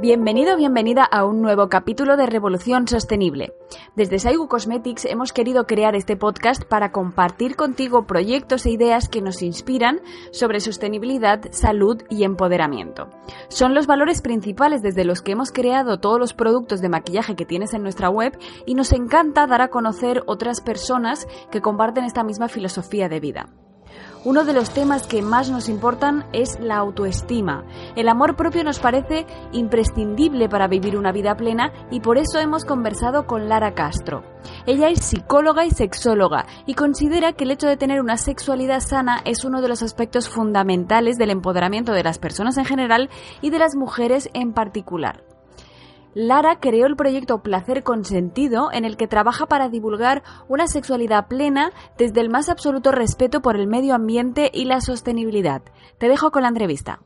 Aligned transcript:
Bienvenido 0.00 0.56
bienvenida 0.56 1.04
a 1.04 1.26
un 1.26 1.42
nuevo 1.42 1.68
capítulo 1.68 2.16
de 2.16 2.24
Revolución 2.24 2.88
Sostenible. 2.88 3.52
Desde 3.96 4.18
Saigu 4.18 4.48
Cosmetics 4.48 5.04
hemos 5.04 5.34
querido 5.34 5.66
crear 5.66 5.94
este 5.94 6.16
podcast 6.16 6.64
para 6.64 6.90
compartir 6.90 7.54
contigo 7.54 8.06
proyectos 8.06 8.64
e 8.64 8.70
ideas 8.70 9.10
que 9.10 9.20
nos 9.20 9.42
inspiran 9.42 10.00
sobre 10.32 10.60
sostenibilidad, 10.60 11.42
salud 11.50 12.02
y 12.08 12.24
empoderamiento. 12.24 13.10
Son 13.48 13.74
los 13.74 13.86
valores 13.86 14.22
principales 14.22 14.80
desde 14.80 15.04
los 15.04 15.20
que 15.20 15.32
hemos 15.32 15.52
creado 15.52 16.00
todos 16.00 16.18
los 16.18 16.32
productos 16.32 16.80
de 16.80 16.88
maquillaje 16.88 17.36
que 17.36 17.44
tienes 17.44 17.74
en 17.74 17.82
nuestra 17.82 18.08
web 18.08 18.38
y 18.64 18.76
nos 18.76 18.94
encanta 18.94 19.46
dar 19.46 19.60
a 19.60 19.68
conocer 19.68 20.22
otras 20.24 20.62
personas 20.62 21.28
que 21.50 21.60
comparten 21.60 22.04
esta 22.04 22.24
misma 22.24 22.48
filosofía 22.48 23.10
de 23.10 23.20
vida. 23.20 23.50
Uno 24.22 24.44
de 24.44 24.52
los 24.52 24.70
temas 24.70 25.06
que 25.06 25.22
más 25.22 25.50
nos 25.50 25.70
importan 25.70 26.26
es 26.34 26.60
la 26.60 26.76
autoestima. 26.76 27.64
El 27.96 28.08
amor 28.08 28.36
propio 28.36 28.62
nos 28.64 28.78
parece 28.78 29.24
imprescindible 29.52 30.48
para 30.48 30.68
vivir 30.68 30.98
una 30.98 31.10
vida 31.10 31.36
plena 31.36 31.72
y 31.90 32.00
por 32.00 32.18
eso 32.18 32.38
hemos 32.38 32.66
conversado 32.66 33.26
con 33.26 33.48
Lara 33.48 33.72
Castro. 33.72 34.22
Ella 34.66 34.90
es 34.90 35.00
psicóloga 35.00 35.64
y 35.64 35.70
sexóloga 35.70 36.44
y 36.66 36.74
considera 36.74 37.32
que 37.32 37.44
el 37.44 37.50
hecho 37.50 37.66
de 37.66 37.78
tener 37.78 38.00
una 38.00 38.18
sexualidad 38.18 38.80
sana 38.80 39.22
es 39.24 39.44
uno 39.44 39.62
de 39.62 39.68
los 39.68 39.82
aspectos 39.82 40.28
fundamentales 40.28 41.16
del 41.16 41.30
empoderamiento 41.30 41.92
de 41.92 42.04
las 42.04 42.18
personas 42.18 42.58
en 42.58 42.66
general 42.66 43.08
y 43.40 43.48
de 43.48 43.58
las 43.58 43.74
mujeres 43.74 44.28
en 44.34 44.52
particular. 44.52 45.29
Lara 46.14 46.58
creó 46.58 46.86
el 46.86 46.96
proyecto 46.96 47.42
Placer 47.42 47.82
con 47.82 48.04
Sentido, 48.04 48.70
en 48.72 48.84
el 48.84 48.96
que 48.96 49.06
trabaja 49.06 49.46
para 49.46 49.68
divulgar 49.68 50.22
una 50.48 50.66
sexualidad 50.66 51.28
plena 51.28 51.72
desde 51.98 52.20
el 52.20 52.30
más 52.30 52.48
absoluto 52.48 52.90
respeto 52.90 53.40
por 53.40 53.56
el 53.56 53.68
medio 53.68 53.94
ambiente 53.94 54.50
y 54.52 54.64
la 54.64 54.80
sostenibilidad. 54.80 55.62
Te 55.98 56.08
dejo 56.08 56.30
con 56.30 56.42
la 56.42 56.48
entrevista. 56.48 57.00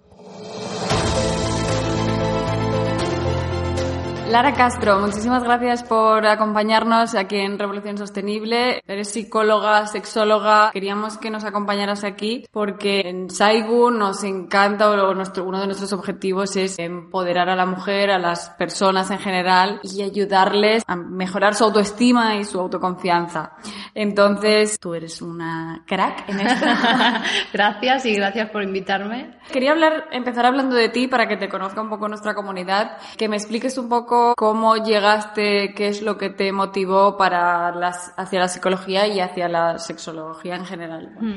Lara 4.31 4.55
Castro, 4.55 4.99
muchísimas 5.01 5.45
gracias 5.45 5.85
por 5.85 6.27
acompañarnos 6.27 7.15
aquí 7.15 7.37
en 7.37 7.59
Revolución 7.59 7.99
Sostenible. 7.99 8.83
Eres 8.87 9.11
psicóloga, 9.11 9.87
sexóloga. 9.87 10.71
Queríamos 10.73 11.19
que 11.19 11.29
nos 11.29 11.45
acompañaras 11.45 12.05
aquí 12.05 12.47
porque 12.51 13.01
en 13.01 13.29
Saigu 13.29 13.91
nos 13.91 14.25
encanta, 14.25 14.91
o 14.91 15.15
nuestro, 15.15 15.45
uno 15.45 15.61
de 15.61 15.67
nuestros 15.67 15.93
objetivos 15.93 16.57
es 16.57 16.79
empoderar 16.79 17.51
a 17.51 17.55
la 17.55 17.67
mujer, 17.67 18.11
a 18.11 18.19
las 18.19 18.49
personas 18.51 19.11
en 19.11 19.19
general 19.19 19.81
y 19.83 20.03
ayudarles 20.03 20.83
a 20.87 20.97
mejorar 20.97 21.55
su 21.55 21.65
autoestima 21.65 22.37
y 22.37 22.45
su 22.45 22.59
autoconfianza. 22.59 23.53
Entonces, 23.95 24.81
tú 24.81 24.95
eres 24.95 25.21
una 25.21 25.85
crack 25.87 26.31
en 26.31 26.41
esto. 26.41 26.67
gracias 27.53 28.07
y 28.07 28.15
gracias 28.15 28.49
por 28.49 28.63
invitarme. 28.63 29.39
Quería 29.53 29.73
hablar, 29.73 30.09
empezar 30.13 30.47
hablando 30.47 30.75
de 30.75 30.89
ti 30.89 31.09
para 31.09 31.29
que 31.29 31.37
te 31.37 31.51
conozca 31.51 31.83
un 31.83 31.91
poco 31.91 32.09
nuestra 32.09 32.35
comunidad, 32.35 32.97
que 33.19 33.29
me 33.29 33.37
expliques 33.37 33.77
un 33.77 33.91
poco 33.91 34.14
cómo 34.37 34.77
llegaste, 34.77 35.75
qué 35.75 35.89
es 35.89 36.03
lo 36.03 36.19
que 36.19 36.31
te 36.31 36.53
motivó 36.53 37.17
para 37.17 37.75
las, 37.75 38.13
hacia 38.17 38.41
la 38.41 38.49
psicología 38.49 39.07
y 39.07 39.21
hacia 39.21 39.49
la 39.49 39.79
sexología 39.79 40.57
en 40.57 40.67
general. 40.67 41.17
Mm. 41.21 41.35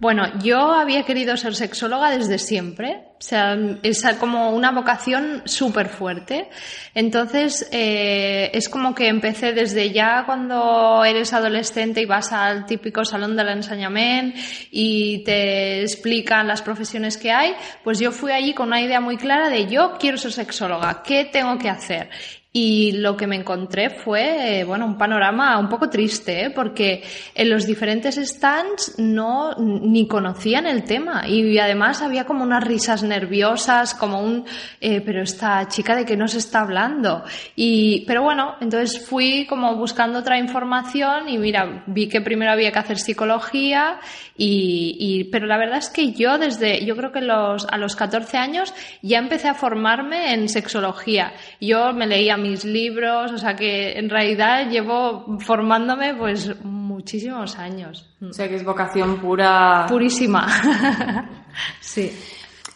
Bueno, 0.00 0.38
yo 0.38 0.72
había 0.72 1.02
querido 1.02 1.36
ser 1.36 1.56
sexóloga 1.56 2.12
desde 2.12 2.38
siempre, 2.38 3.08
o 3.18 3.20
sea, 3.20 3.58
es 3.82 4.06
como 4.20 4.50
una 4.50 4.70
vocación 4.70 5.42
súper 5.44 5.88
fuerte. 5.88 6.48
Entonces, 6.94 7.68
eh, 7.72 8.48
es 8.54 8.68
como 8.68 8.94
que 8.94 9.08
empecé 9.08 9.52
desde 9.52 9.90
ya 9.90 10.22
cuando 10.24 11.04
eres 11.04 11.32
adolescente 11.32 12.00
y 12.00 12.06
vas 12.06 12.32
al 12.32 12.64
típico 12.64 13.04
salón 13.04 13.36
del 13.36 13.48
enseñamiento 13.48 14.38
y 14.70 15.24
te 15.24 15.82
explican 15.82 16.46
las 16.46 16.62
profesiones 16.62 17.18
que 17.18 17.32
hay, 17.32 17.54
pues 17.82 17.98
yo 17.98 18.12
fui 18.12 18.30
allí 18.30 18.54
con 18.54 18.68
una 18.68 18.80
idea 18.80 19.00
muy 19.00 19.16
clara 19.16 19.48
de 19.48 19.66
yo 19.66 19.96
quiero 19.98 20.16
ser 20.16 20.30
sexóloga, 20.30 21.02
¿qué 21.02 21.24
tengo 21.24 21.58
que 21.58 21.70
hacer? 21.70 22.08
Y 22.50 22.92
lo 22.92 23.14
que 23.14 23.26
me 23.26 23.36
encontré 23.36 23.90
fue, 23.90 24.64
bueno, 24.66 24.86
un 24.86 24.96
panorama 24.96 25.58
un 25.58 25.68
poco 25.68 25.90
triste, 25.90 26.46
¿eh? 26.46 26.50
porque 26.50 27.02
en 27.34 27.50
los 27.50 27.66
diferentes 27.66 28.16
stands 28.16 28.94
no 28.98 29.54
ni 29.58 30.08
conocían 30.08 30.66
el 30.66 30.84
tema 30.84 31.28
y 31.28 31.58
además 31.58 32.00
había 32.00 32.24
como 32.24 32.42
unas 32.44 32.64
risas 32.64 33.02
nerviosas, 33.02 33.94
como 33.94 34.22
un, 34.22 34.46
eh, 34.80 35.02
pero 35.02 35.22
esta 35.22 35.68
chica 35.68 35.94
de 35.94 36.06
qué 36.06 36.16
nos 36.16 36.34
está 36.34 36.60
hablando. 36.60 37.22
Y, 37.54 38.06
pero 38.06 38.22
bueno, 38.22 38.54
entonces 38.62 39.06
fui 39.06 39.46
como 39.46 39.76
buscando 39.76 40.20
otra 40.20 40.38
información 40.38 41.28
y 41.28 41.36
mira, 41.36 41.84
vi 41.86 42.08
que 42.08 42.22
primero 42.22 42.50
había 42.50 42.72
que 42.72 42.78
hacer 42.78 42.98
psicología 42.98 44.00
y, 44.38 44.96
y 44.98 45.24
pero 45.24 45.46
la 45.46 45.58
verdad 45.58 45.78
es 45.78 45.90
que 45.90 46.12
yo 46.12 46.38
desde, 46.38 46.82
yo 46.86 46.96
creo 46.96 47.12
que 47.12 47.20
los, 47.20 47.66
a 47.66 47.76
los 47.76 47.94
14 47.94 48.38
años 48.38 48.72
ya 49.02 49.18
empecé 49.18 49.48
a 49.48 49.54
formarme 49.54 50.32
en 50.32 50.48
sexología. 50.48 51.34
Yo 51.60 51.92
me 51.92 52.06
leía 52.06 52.37
mis 52.38 52.64
libros, 52.64 53.32
o 53.32 53.38
sea 53.38 53.54
que 53.54 53.98
en 53.98 54.08
realidad 54.08 54.68
llevo 54.68 55.38
formándome 55.40 56.14
pues 56.14 56.62
muchísimos 56.64 57.58
años. 57.58 58.16
O 58.22 58.32
sea 58.32 58.48
que 58.48 58.56
es 58.56 58.64
vocación 58.64 59.18
pura. 59.18 59.86
Purísima. 59.88 60.46
sí. 61.80 62.10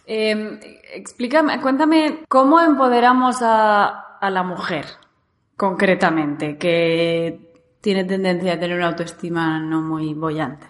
Em, 0.06 0.58
explícame, 0.92 1.60
cuéntame 1.60 2.24
cómo 2.28 2.60
empoderamos 2.60 3.40
a, 3.42 4.18
a 4.20 4.30
la 4.30 4.42
mujer 4.42 4.86
concretamente, 5.56 6.58
que 6.58 7.52
tiene 7.80 8.04
tendencia 8.04 8.54
a 8.54 8.58
tener 8.58 8.76
una 8.76 8.88
autoestima 8.88 9.58
no 9.58 9.80
muy 9.80 10.14
bollante. 10.14 10.66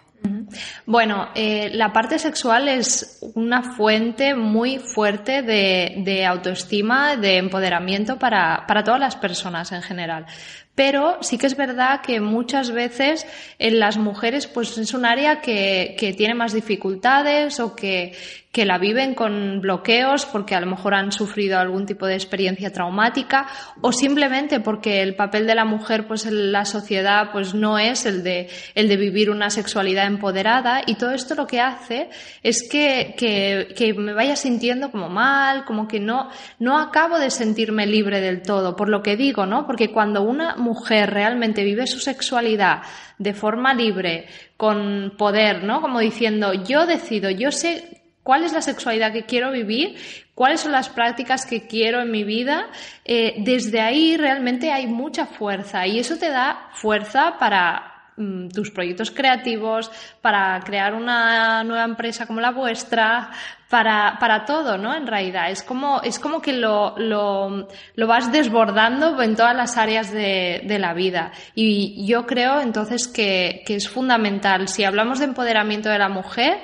Bueno, 0.86 1.28
eh, 1.34 1.70
la 1.72 1.92
parte 1.92 2.18
sexual 2.18 2.68
es 2.68 3.18
una 3.34 3.62
fuente 3.62 4.34
muy 4.34 4.78
fuerte 4.78 5.42
de, 5.42 6.24
autoestima, 6.26 7.16
de 7.16 7.38
empoderamiento 7.38 8.18
para, 8.18 8.64
todas 8.84 9.00
las 9.00 9.16
personas 9.16 9.72
en 9.72 9.82
general. 9.82 10.26
Pero 10.74 11.18
sí 11.20 11.36
que 11.36 11.46
es 11.46 11.56
verdad 11.56 12.00
que 12.00 12.20
muchas 12.20 12.70
veces 12.70 13.26
en 13.58 13.78
las 13.78 13.98
mujeres 13.98 14.46
pues 14.46 14.78
es 14.78 14.94
un 14.94 15.04
área 15.04 15.40
que, 15.42 16.14
tiene 16.16 16.34
más 16.34 16.54
dificultades 16.54 17.60
o 17.60 17.76
que, 17.76 18.14
que 18.52 18.66
la 18.66 18.78
viven 18.78 19.14
con 19.14 19.60
bloqueos 19.62 20.26
porque 20.26 20.54
a 20.54 20.60
lo 20.60 20.66
mejor 20.66 20.94
han 20.94 21.10
sufrido 21.10 21.58
algún 21.58 21.86
tipo 21.86 22.06
de 22.06 22.14
experiencia 22.14 22.70
traumática 22.70 23.46
o 23.80 23.92
simplemente 23.92 24.60
porque 24.60 25.02
el 25.02 25.14
papel 25.14 25.46
de 25.46 25.54
la 25.54 25.64
mujer 25.64 26.06
pues 26.06 26.26
en 26.26 26.52
la 26.52 26.66
sociedad 26.66 27.32
pues 27.32 27.54
no 27.54 27.78
es 27.78 28.04
el 28.04 28.22
de, 28.22 28.50
el 28.74 28.88
de 28.88 28.96
vivir 28.98 29.30
una 29.30 29.48
sexualidad 29.48 30.06
empoderada 30.06 30.41
y 30.86 30.94
todo 30.96 31.12
esto 31.12 31.34
lo 31.34 31.46
que 31.46 31.60
hace 31.60 32.10
es 32.42 32.68
que, 32.68 33.14
que, 33.16 33.94
me 33.94 34.12
vaya 34.12 34.36
sintiendo 34.36 34.90
como 34.90 35.08
mal, 35.08 35.64
como 35.64 35.86
que 35.86 36.00
no, 36.00 36.30
no 36.58 36.78
acabo 36.78 37.18
de 37.18 37.30
sentirme 37.30 37.86
libre 37.86 38.20
del 38.20 38.42
todo, 38.42 38.74
por 38.74 38.88
lo 38.88 39.02
que 39.02 39.16
digo, 39.16 39.46
¿no? 39.46 39.66
Porque 39.66 39.92
cuando 39.92 40.22
una 40.22 40.56
mujer 40.56 41.10
realmente 41.10 41.64
vive 41.64 41.86
su 41.86 42.00
sexualidad 42.00 42.82
de 43.18 43.34
forma 43.34 43.74
libre, 43.74 44.26
con 44.56 45.14
poder, 45.16 45.64
¿no? 45.64 45.80
Como 45.80 46.00
diciendo, 46.00 46.52
yo 46.52 46.86
decido, 46.86 47.30
yo 47.30 47.52
sé 47.52 48.02
cuál 48.22 48.44
es 48.44 48.52
la 48.52 48.62
sexualidad 48.62 49.12
que 49.12 49.24
quiero 49.24 49.52
vivir, 49.52 49.96
cuáles 50.34 50.60
son 50.60 50.72
las 50.72 50.88
prácticas 50.88 51.46
que 51.46 51.66
quiero 51.66 52.00
en 52.00 52.10
mi 52.10 52.24
vida, 52.24 52.68
eh, 53.04 53.34
desde 53.38 53.80
ahí 53.80 54.16
realmente 54.16 54.72
hay 54.72 54.86
mucha 54.86 55.26
fuerza 55.26 55.86
y 55.86 55.98
eso 55.98 56.16
te 56.16 56.30
da 56.30 56.68
fuerza 56.72 57.36
para 57.38 57.91
mm, 58.22 58.48
tus 58.48 58.70
proyectos 58.70 59.10
creativos, 59.10 59.90
para 60.20 60.60
crear 60.60 60.94
una 60.94 61.64
nueva 61.64 61.84
empresa 61.84 62.26
como 62.26 62.40
la 62.40 62.50
vuestra, 62.50 63.30
para, 63.72 64.18
para 64.20 64.44
todo, 64.44 64.76
¿no? 64.76 64.94
En 64.94 65.06
realidad, 65.06 65.50
es 65.50 65.62
como, 65.62 66.02
es 66.02 66.18
como 66.18 66.42
que 66.42 66.52
lo, 66.52 66.94
lo, 66.98 67.68
lo 67.94 68.06
vas 68.06 68.30
desbordando 68.30 69.20
en 69.22 69.34
todas 69.34 69.56
las 69.56 69.78
áreas 69.78 70.12
de, 70.12 70.60
de, 70.64 70.78
la 70.78 70.92
vida. 70.92 71.32
Y 71.54 72.04
yo 72.06 72.26
creo 72.26 72.60
entonces 72.60 73.08
que, 73.08 73.62
que 73.64 73.76
es 73.76 73.88
fundamental. 73.88 74.68
Si 74.68 74.84
hablamos 74.84 75.20
de 75.20 75.24
empoderamiento 75.24 75.88
de 75.88 75.98
la 75.98 76.10
mujer, 76.10 76.60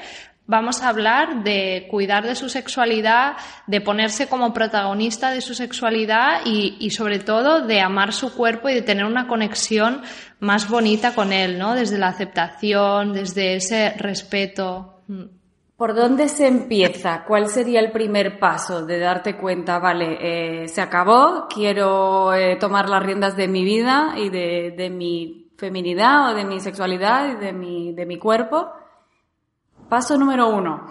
vamos 0.49 0.83
a 0.83 0.89
hablar 0.89 1.45
de 1.45 1.87
cuidar 1.91 2.25
de 2.25 2.35
su 2.35 2.49
sexualidad, 2.49 3.37
de 3.67 3.83
ponerse 3.83 4.29
como 4.29 4.55
protagonista 4.55 5.31
de 5.31 5.43
su 5.43 5.55
sexualidad 5.55 6.41
y, 6.47 6.77
y, 6.81 6.91
sobre 6.91 7.19
todo 7.19 7.67
de 7.67 7.81
amar 7.83 8.15
su 8.15 8.35
cuerpo 8.35 8.71
y 8.71 8.75
de 8.75 8.83
tener 8.83 9.05
una 9.05 9.29
conexión 9.29 10.03
más 10.41 10.69
bonita 10.69 11.15
con 11.15 11.33
él, 11.35 11.59
¿no? 11.59 11.75
Desde 11.75 11.99
la 11.99 12.09
aceptación, 12.09 13.13
desde 13.13 13.57
ese 13.57 13.91
respeto. 13.99 15.03
¿Por 15.77 15.95
dónde 15.95 16.29
se 16.29 16.49
empieza? 16.49 17.25
¿Cuál 17.25 17.49
sería 17.49 17.81
el 17.81 17.93
primer 17.93 18.39
paso 18.39 18.87
de 18.87 18.99
darte 18.99 19.37
cuenta, 19.37 19.79
vale, 19.79 20.63
eh, 20.63 20.69
se 20.69 20.81
acabó, 20.81 21.47
quiero 21.47 22.33
eh, 22.33 22.57
tomar 22.57 22.89
las 22.89 23.03
riendas 23.03 23.37
de 23.37 23.49
mi 23.49 23.65
vida 23.65 24.15
y 24.17 24.31
de, 24.31 24.75
de 24.77 24.89
mi 24.89 25.51
feminidad 25.59 26.31
o 26.31 26.35
de 26.35 26.47
mi 26.47 26.59
sexualidad 26.59 27.33
y 27.33 27.37
de 27.37 27.53
mi, 27.53 27.93
de 27.93 28.07
mi 28.07 28.17
cuerpo? 28.19 28.73
Paso 29.89 30.19
número 30.19 30.49
uno. 30.49 30.87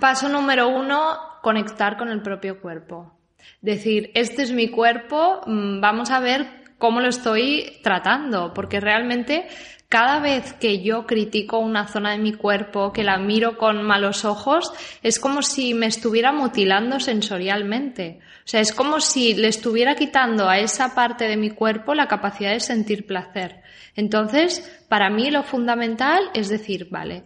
Paso 0.00 0.28
número 0.28 0.68
uno, 0.68 1.16
conectar 1.40 1.96
con 1.96 2.08
el 2.08 2.20
propio 2.20 2.60
cuerpo. 2.60 3.12
Decir, 3.60 4.10
este 4.14 4.42
es 4.42 4.52
mi 4.52 4.68
cuerpo, 4.68 5.40
mm, 5.46 5.80
vamos 5.80 6.10
a 6.10 6.20
ver 6.20 6.64
cómo 6.76 7.00
lo 7.00 7.08
estoy 7.08 7.78
tratando, 7.82 8.52
porque 8.52 8.80
realmente 8.80 9.46
cada 9.88 10.20
vez 10.20 10.52
que 10.54 10.82
yo 10.82 11.06
critico 11.06 11.58
una 11.58 11.86
zona 11.86 12.12
de 12.12 12.18
mi 12.18 12.32
cuerpo, 12.32 12.92
que 12.92 13.04
la 13.04 13.18
miro 13.18 13.56
con 13.56 13.82
malos 13.82 14.24
ojos, 14.24 14.72
es 15.02 15.18
como 15.18 15.42
si 15.42 15.74
me 15.74 15.86
estuviera 15.86 16.32
mutilando 16.32 17.00
sensorialmente. 17.00 18.20
O 18.44 18.48
sea, 18.48 18.60
es 18.60 18.72
como 18.72 19.00
si 19.00 19.34
le 19.34 19.48
estuviera 19.48 19.94
quitando 19.94 20.48
a 20.48 20.58
esa 20.58 20.94
parte 20.94 21.28
de 21.28 21.36
mi 21.36 21.50
cuerpo 21.50 21.94
la 21.94 22.08
capacidad 22.08 22.52
de 22.52 22.60
sentir 22.60 23.06
placer. 23.06 23.62
Entonces, 23.96 24.84
para 24.88 25.10
mí 25.10 25.30
lo 25.30 25.42
fundamental 25.42 26.30
es 26.34 26.48
decir, 26.48 26.88
vale, 26.90 27.24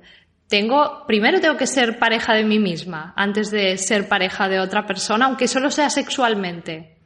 tengo, 0.49 1.05
primero 1.07 1.41
tengo 1.41 1.57
que 1.57 1.67
ser 1.67 1.99
pareja 1.99 2.35
de 2.35 2.45
mí 2.45 2.59
misma 2.59 3.13
antes 3.17 3.51
de 3.51 3.77
ser 3.79 4.09
pareja 4.09 4.49
de 4.49 4.61
otra 4.61 4.87
persona, 4.87 5.27
aunque 5.27 5.49
solo 5.49 5.71
sea 5.71 5.91
sexualmente. 5.91 6.99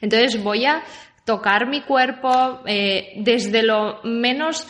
Entonces 0.00 0.42
voy 0.42 0.66
a 0.66 0.82
tocar 1.26 1.66
mi 1.66 1.82
cuerpo 1.82 2.62
eh, 2.66 3.14
desde 3.16 3.64
lo 3.64 4.00
menos 4.04 4.66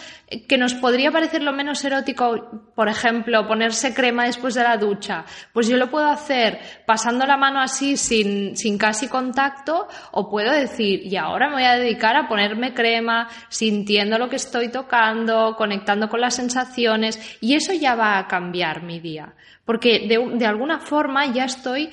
que 0.49 0.59
nos 0.59 0.75
podría 0.75 1.13
parecer 1.13 1.43
lo 1.43 1.53
menos 1.53 1.85
erótico, 1.85 2.71
por 2.75 2.89
ejemplo, 2.89 3.47
ponerse 3.47 3.95
crema 3.95 4.25
después 4.25 4.55
de 4.55 4.63
la 4.65 4.77
ducha, 4.77 5.25
pues 5.53 5.69
yo 5.69 5.77
lo 5.77 5.89
puedo 5.89 6.07
hacer 6.07 6.59
pasando 6.85 7.27
la 7.27 7.37
mano 7.37 7.61
así 7.61 7.97
sin, 7.97 8.57
sin 8.57 8.77
casi 8.77 9.07
contacto 9.07 9.87
o 10.13 10.29
puedo 10.29 10.51
decir, 10.51 11.07
y 11.07 11.17
ahora 11.17 11.49
me 11.49 11.57
voy 11.57 11.65
a 11.65 11.77
dedicar 11.77 12.17
a 12.17 12.27
ponerme 12.27 12.75
crema, 12.75 13.29
sintiendo 13.51 14.19
lo 14.19 14.29
que 14.29 14.37
estoy 14.37 14.69
tocando, 14.69 15.55
conectando 15.57 16.09
con 16.09 16.21
las 16.21 16.35
sensaciones 16.35 17.39
y 17.41 17.55
eso 17.55 17.73
ya 17.75 17.95
va 17.95 18.19
a 18.19 18.27
cambiar 18.27 18.83
mi 18.83 18.99
día. 18.99 19.35
Porque 19.65 20.07
de, 20.09 20.39
de 20.39 20.47
alguna 20.47 20.79
forma 20.79 21.27
ya 21.27 21.45
estoy 21.45 21.91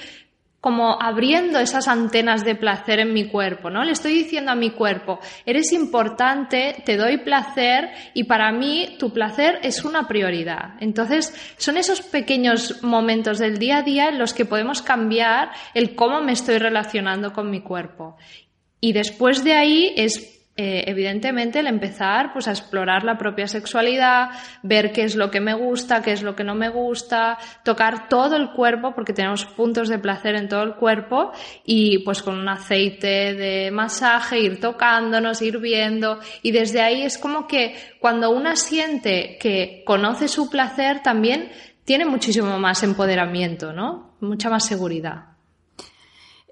como 0.64 0.98
abriendo 0.98 1.60
esas 1.60 1.90
antenas 1.90 2.46
de 2.46 2.56
placer 2.56 3.02
en 3.02 3.12
mi 3.12 3.26
cuerpo, 3.26 3.70
¿no? 3.70 3.84
Le 3.84 3.92
estoy 3.92 4.14
diciendo 4.14 4.50
a 4.50 4.56
mi 4.56 4.70
cuerpo, 4.70 5.20
eres 5.46 5.74
importante, 5.74 6.82
te 6.86 6.96
doy 6.96 7.18
placer 7.18 7.90
y 8.14 8.24
para 8.24 8.50
mí 8.54 8.96
tu 8.98 9.12
placer 9.12 9.60
es 9.62 9.84
una 9.84 10.08
prioridad. 10.08 10.76
Entonces, 10.80 11.36
son 11.58 11.76
esos 11.76 12.02
pequeños 12.02 12.82
momentos 12.82 13.40
del 13.40 13.60
día 13.60 13.80
a 13.80 13.82
día 13.82 14.08
en 14.08 14.18
los 14.18 14.34
que 14.34 14.46
podemos 14.46 14.82
cambiar 14.82 15.52
el 15.74 15.96
cómo 15.96 16.22
me 16.22 16.32
estoy 16.32 16.60
relacionando 16.60 17.34
con 17.34 17.52
mi 17.52 17.60
cuerpo. 17.60 18.16
Y 18.80 18.94
después 18.94 19.44
de 19.44 19.56
ahí 19.56 19.94
es 19.98 20.43
eh, 20.56 20.84
evidentemente 20.86 21.60
el 21.60 21.68
empezar 21.68 22.32
pues 22.32 22.48
a 22.48 22.52
explorar 22.52 23.04
la 23.04 23.18
propia 23.18 23.48
sexualidad, 23.48 24.30
ver 24.62 24.92
qué 24.92 25.04
es 25.04 25.16
lo 25.16 25.32
que 25.32 25.40
me 25.40 25.56
gusta, 25.56 26.04
qué 26.04 26.12
es 26.12 26.22
lo 26.22 26.36
que 26.36 26.44
no 26.44 26.54
me 26.54 26.70
gusta, 26.70 27.40
tocar 27.64 28.08
todo 28.08 28.36
el 28.36 28.52
cuerpo 28.52 28.94
porque 28.94 29.14
tenemos 29.14 29.46
puntos 29.46 29.90
de 29.90 29.98
placer 29.98 30.36
en 30.36 30.48
todo 30.48 30.62
el 30.62 30.76
cuerpo 30.76 31.32
y 31.66 32.04
pues 32.06 32.22
con 32.22 32.38
un 32.38 32.48
aceite 32.48 33.34
de 33.34 33.72
masaje 33.72 34.42
ir 34.42 34.60
tocándonos, 34.60 35.42
ir 35.42 35.58
viendo 35.58 36.20
y 36.44 36.52
desde 36.52 36.82
ahí 36.82 37.02
es 37.02 37.18
como 37.18 37.48
que 37.48 37.76
cuando 38.00 38.30
una 38.30 38.56
siente 38.56 39.40
que 39.42 39.82
conoce 39.88 40.28
su 40.28 40.52
placer 40.52 41.02
también 41.02 41.50
tiene 41.84 42.06
muchísimo 42.06 42.60
más 42.60 42.84
empoderamiento, 42.84 43.74
¿no? 43.74 44.16
Mucha 44.22 44.52
más 44.52 44.66
seguridad. 44.66 45.33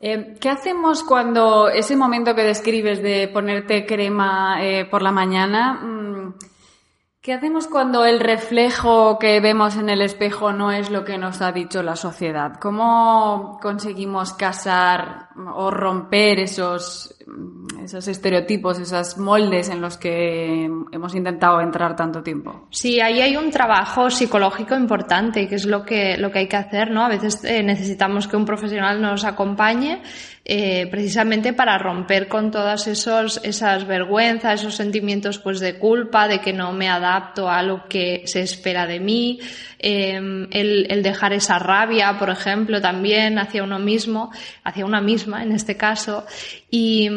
Eh, 0.03 0.36
¿Qué 0.42 0.50
hacemos 0.50 1.03
cuando 1.03 1.69
ese 1.69 1.95
momento 1.95 2.33
que 2.33 2.42
describes 2.42 3.03
de 3.03 3.27
ponerte 3.27 3.86
crema 3.86 4.57
eh, 4.59 4.86
por 4.86 5.03
la 5.03 5.12
mañana, 5.12 5.74
mm, 5.74 6.33
qué 7.21 7.33
hacemos 7.33 7.68
cuando 7.68 8.03
el 8.06 8.19
reflejo 8.19 9.19
que 9.19 9.39
vemos 9.39 9.75
en 9.75 9.89
el 9.89 10.01
espejo 10.01 10.53
no 10.53 10.71
es 10.71 10.89
lo 10.89 11.06
que 11.06 11.19
nos 11.19 11.44
ha 11.44 11.51
dicho 11.51 11.83
la 11.83 11.95
sociedad? 11.95 12.53
¿Cómo 12.59 13.59
conseguimos 13.62 14.33
casar 14.33 15.30
o 15.53 15.69
romper 15.69 16.39
esos 16.39 17.15
esos 17.83 18.07
estereotipos, 18.07 18.80
esos 18.80 19.18
moldes 19.18 19.69
en 19.69 19.81
los 19.81 19.98
que 19.98 20.66
hemos 20.92 21.16
intentado 21.16 21.62
entrar 21.62 21.95
tanto 21.95 22.22
tiempo. 22.22 22.68
Sí, 22.69 23.00
ahí 23.00 23.22
hay 23.22 23.36
un 23.38 23.50
trabajo 23.51 24.10
psicológico 24.10 24.75
importante, 24.75 25.48
que 25.48 25.56
es 25.56 25.66
lo 25.66 25.83
que, 25.83 26.18
lo 26.18 26.31
que 26.31 26.39
hay 26.39 26.48
que 26.48 26.57
hacer, 26.57 26.92
¿no? 26.92 27.04
A 27.04 27.10
veces 27.10 27.44
eh, 27.44 27.63
necesitamos 27.63 28.28
que 28.28 28.38
un 28.38 28.45
profesional 28.45 29.01
nos 29.01 29.24
acompañe 29.25 30.01
eh, 30.43 30.88
precisamente 30.88 31.53
para 31.53 31.77
romper 31.77 32.27
con 32.27 32.49
todas 32.49 32.88
esos, 32.88 33.39
esas 33.43 33.85
vergüenzas, 33.85 34.59
esos 34.59 34.75
sentimientos 34.75 35.38
pues 35.38 35.59
de 35.59 35.77
culpa, 35.77 36.27
de 36.27 36.39
que 36.39 36.51
no 36.51 36.73
me 36.73 36.89
adapto 36.89 37.47
a 37.47 37.61
lo 37.61 37.88
que 37.88 38.23
se 38.25 38.41
espera 38.41 38.88
de 38.88 38.99
mí, 38.99 39.39
em, 39.77 40.47
el, 40.51 40.88
el, 40.89 41.03
dejar 41.03 41.33
esa 41.33 41.59
rabia, 41.59 42.17
por 42.17 42.31
ejemplo, 42.31 42.81
también 42.81 43.38
hacia 43.38 43.63
uno 43.63 43.77
mismo, 43.77 44.31
hacia 44.63 44.83
una 44.83 44.99
misma 44.99 45.43
en 45.43 45.51
este 45.51 45.77
caso, 45.77 46.25
y, 46.71 47.07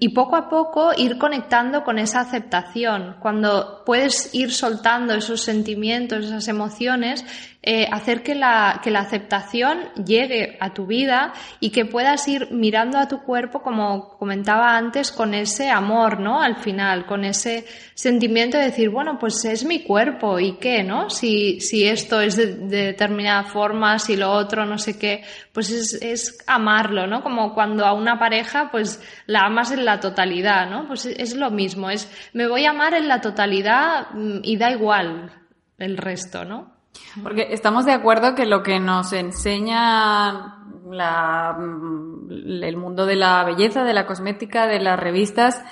y 0.00 0.08
poco 0.08 0.34
a 0.34 0.48
poco 0.50 0.90
ir 0.96 1.16
conectando 1.16 1.84
con 1.84 2.00
esa 2.00 2.20
aceptación. 2.20 3.16
Cuando 3.20 3.84
puedes 3.86 4.34
ir 4.34 4.50
soltando 4.50 5.14
esos 5.14 5.42
sentimientos, 5.42 6.24
esas 6.24 6.48
emociones, 6.48 7.24
eh, 7.66 7.88
hacer 7.90 8.22
que 8.22 8.34
la, 8.34 8.78
que 8.84 8.90
la 8.90 9.00
aceptación 9.00 9.88
llegue 10.04 10.58
a 10.60 10.74
tu 10.74 10.84
vida 10.84 11.32
y 11.60 11.70
que 11.70 11.86
puedas 11.86 12.28
ir 12.28 12.50
mirando 12.50 12.98
a 12.98 13.08
tu 13.08 13.22
cuerpo, 13.22 13.62
como 13.62 14.18
comentaba 14.18 14.76
antes, 14.76 15.10
con 15.10 15.32
ese 15.32 15.70
amor, 15.70 16.20
¿no? 16.20 16.42
Al 16.42 16.56
final, 16.56 17.06
con 17.06 17.24
ese 17.24 17.64
sentimiento 17.94 18.58
de 18.58 18.64
decir, 18.64 18.90
bueno, 18.90 19.18
pues 19.18 19.42
es 19.46 19.64
mi 19.64 19.82
cuerpo 19.82 20.38
y 20.38 20.58
qué, 20.58 20.82
¿no? 20.82 21.08
Si, 21.08 21.58
si 21.62 21.88
esto 21.88 22.20
es 22.20 22.36
de, 22.36 22.52
determinada 22.52 23.44
forma, 23.44 23.98
si 23.98 24.14
lo 24.16 24.30
otro, 24.30 24.66
no 24.66 24.76
sé 24.76 24.98
qué, 24.98 25.24
pues 25.54 25.70
es, 25.70 25.94
es 26.02 26.44
amarlo, 26.46 27.06
¿no? 27.06 27.22
Como 27.22 27.54
cuando 27.54 27.86
a 27.86 27.94
una 27.94 28.18
pareja, 28.18 28.68
pues 28.70 29.02
la 29.24 29.46
amas 29.46 29.70
en 29.70 29.86
la 29.86 30.00
totalidad, 30.00 30.68
¿no? 30.68 30.86
Pues 30.86 31.06
es 31.06 31.34
lo 31.34 31.50
mismo, 31.50 31.88
es 31.88 32.10
me 32.34 32.46
voy 32.46 32.66
a 32.66 32.70
amar 32.70 32.92
en 32.92 33.08
la 33.08 33.22
totalidad 33.22 34.08
mm, 34.12 34.40
y 34.42 34.58
da 34.58 34.70
igual 34.70 35.32
el 35.78 35.96
resto, 35.96 36.44
¿no? 36.44 36.73
Porque 37.22 37.48
estamos 37.50 37.84
de 37.84 37.92
acuerdo 37.92 38.34
que 38.34 38.46
lo 38.46 38.62
que 38.62 38.80
nos 38.80 39.12
enseña 39.12 40.60
el 40.90 42.76
mundo 42.76 43.06
de 43.06 43.16
la 43.16 43.44
belleza, 43.44 43.84
de 43.84 43.94
la 43.94 44.06
cosmética, 44.06 44.66
de 44.66 44.80
las 44.80 44.98
revistas, 44.98 45.62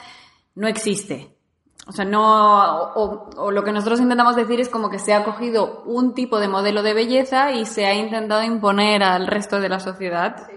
no 0.55 0.69
existe. 0.69 1.37
O 1.87 1.93
sea, 1.93 2.05
no, 2.05 2.93
o, 2.95 3.51
lo 3.51 3.65
que 3.65 3.73
nosotros 3.73 4.01
intentamos 4.01 4.37
decir 4.37 4.61
es 4.61 4.69
como 4.69 4.89
que 4.89 5.01
se 5.01 5.15
ha 5.15 5.25
cogido 5.25 5.83
un 5.85 6.15
tipo 6.15 6.39
de 6.39 6.49
modelo 6.49 6.83
de 6.83 6.95
belleza 6.95 7.53
y 7.53 7.67
se 7.67 7.87
ha 7.87 7.95
intentado 7.95 8.43
imponer 8.45 9.03
al 9.03 9.27
resto 9.27 9.61
de 9.61 9.69
la 9.69 9.81
sociedad. 9.81 10.49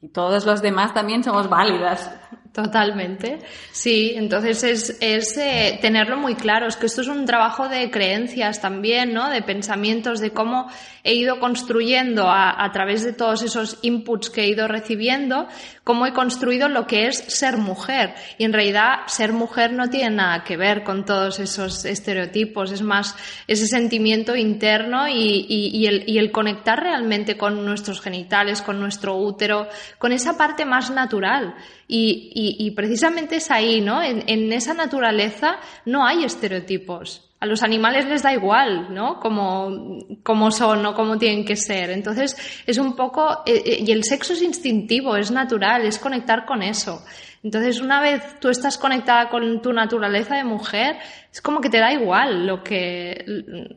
Y 0.00 0.08
todos 0.08 0.46
los 0.46 0.62
demás 0.62 0.94
también 0.94 1.24
somos 1.24 1.48
válidas. 1.48 2.10
Totalmente. 2.52 3.38
Sí, 3.70 4.12
entonces 4.16 4.64
es, 4.64 4.98
es 5.00 5.36
eh, 5.38 5.78
tenerlo 5.80 6.16
muy 6.16 6.34
claro. 6.34 6.66
Es 6.66 6.74
que 6.74 6.86
esto 6.86 7.00
es 7.00 7.06
un 7.06 7.24
trabajo 7.24 7.68
de 7.68 7.92
creencias 7.92 8.60
también, 8.60 9.14
¿no? 9.14 9.30
De 9.30 9.40
pensamientos, 9.40 10.18
de 10.18 10.32
cómo 10.32 10.68
he 11.04 11.14
ido 11.14 11.38
construyendo 11.38 12.28
a, 12.28 12.64
a, 12.64 12.72
través 12.72 13.04
de 13.04 13.12
todos 13.12 13.42
esos 13.42 13.78
inputs 13.82 14.30
que 14.30 14.42
he 14.42 14.48
ido 14.48 14.66
recibiendo, 14.66 15.46
cómo 15.90 16.06
he 16.06 16.12
construido 16.12 16.68
lo 16.68 16.86
que 16.86 17.08
es 17.08 17.16
ser 17.16 17.56
mujer. 17.56 18.14
Y 18.38 18.44
en 18.44 18.52
realidad 18.52 19.00
ser 19.08 19.32
mujer 19.32 19.72
no 19.72 19.90
tiene 19.90 20.14
nada 20.14 20.44
que 20.44 20.56
ver 20.56 20.84
con 20.84 21.04
todos 21.04 21.40
esos 21.40 21.84
estereotipos. 21.84 22.70
Es 22.70 22.80
más 22.80 23.16
ese 23.48 23.66
sentimiento 23.66 24.36
interno 24.36 25.08
y, 25.08 25.84
el, 26.16 26.30
conectar 26.30 26.80
realmente 26.80 27.36
con 27.36 27.66
nuestros 27.66 28.00
genitales, 28.00 28.62
con 28.62 28.78
nuestro 28.78 29.16
útero, 29.16 29.66
con 29.98 30.12
esa 30.12 30.38
parte 30.38 30.64
más 30.64 30.92
natural. 30.92 31.56
Y, 31.88 32.70
precisamente 32.76 33.34
es 33.38 33.50
ahí, 33.50 33.80
¿no? 33.80 34.00
En, 34.00 34.52
esa 34.52 34.74
naturaleza 34.74 35.58
no 35.86 36.06
hay 36.06 36.22
estereotipos. 36.22 37.29
A 37.40 37.46
los 37.46 37.62
animales 37.62 38.06
les 38.06 38.22
da 38.22 38.32
igual, 38.32 38.92
¿no? 38.94 39.18
Como, 39.18 39.98
como 40.22 40.50
son 40.50 40.84
o 40.84 40.94
cómo 40.94 41.16
tienen 41.16 41.44
que 41.44 41.56
ser. 41.56 41.90
Entonces, 41.90 42.36
es 42.66 42.76
un 42.78 42.94
poco, 42.94 43.42
eh, 43.46 43.62
eh, 43.64 43.84
y 43.86 43.90
el 43.92 44.04
sexo 44.04 44.34
es 44.34 44.42
instintivo, 44.42 45.16
es 45.16 45.30
natural, 45.30 45.86
es 45.86 45.98
conectar 45.98 46.44
con 46.44 46.62
eso. 46.62 47.02
Entonces, 47.42 47.80
una 47.80 48.02
vez 48.02 48.38
tú 48.38 48.50
estás 48.50 48.76
conectada 48.76 49.30
con 49.30 49.62
tu 49.62 49.72
naturaleza 49.72 50.36
de 50.36 50.44
mujer, 50.44 50.96
es 51.32 51.40
como 51.40 51.62
que 51.62 51.70
te 51.70 51.78
da 51.78 51.90
igual 51.90 52.46
lo 52.46 52.62
que, 52.62 53.24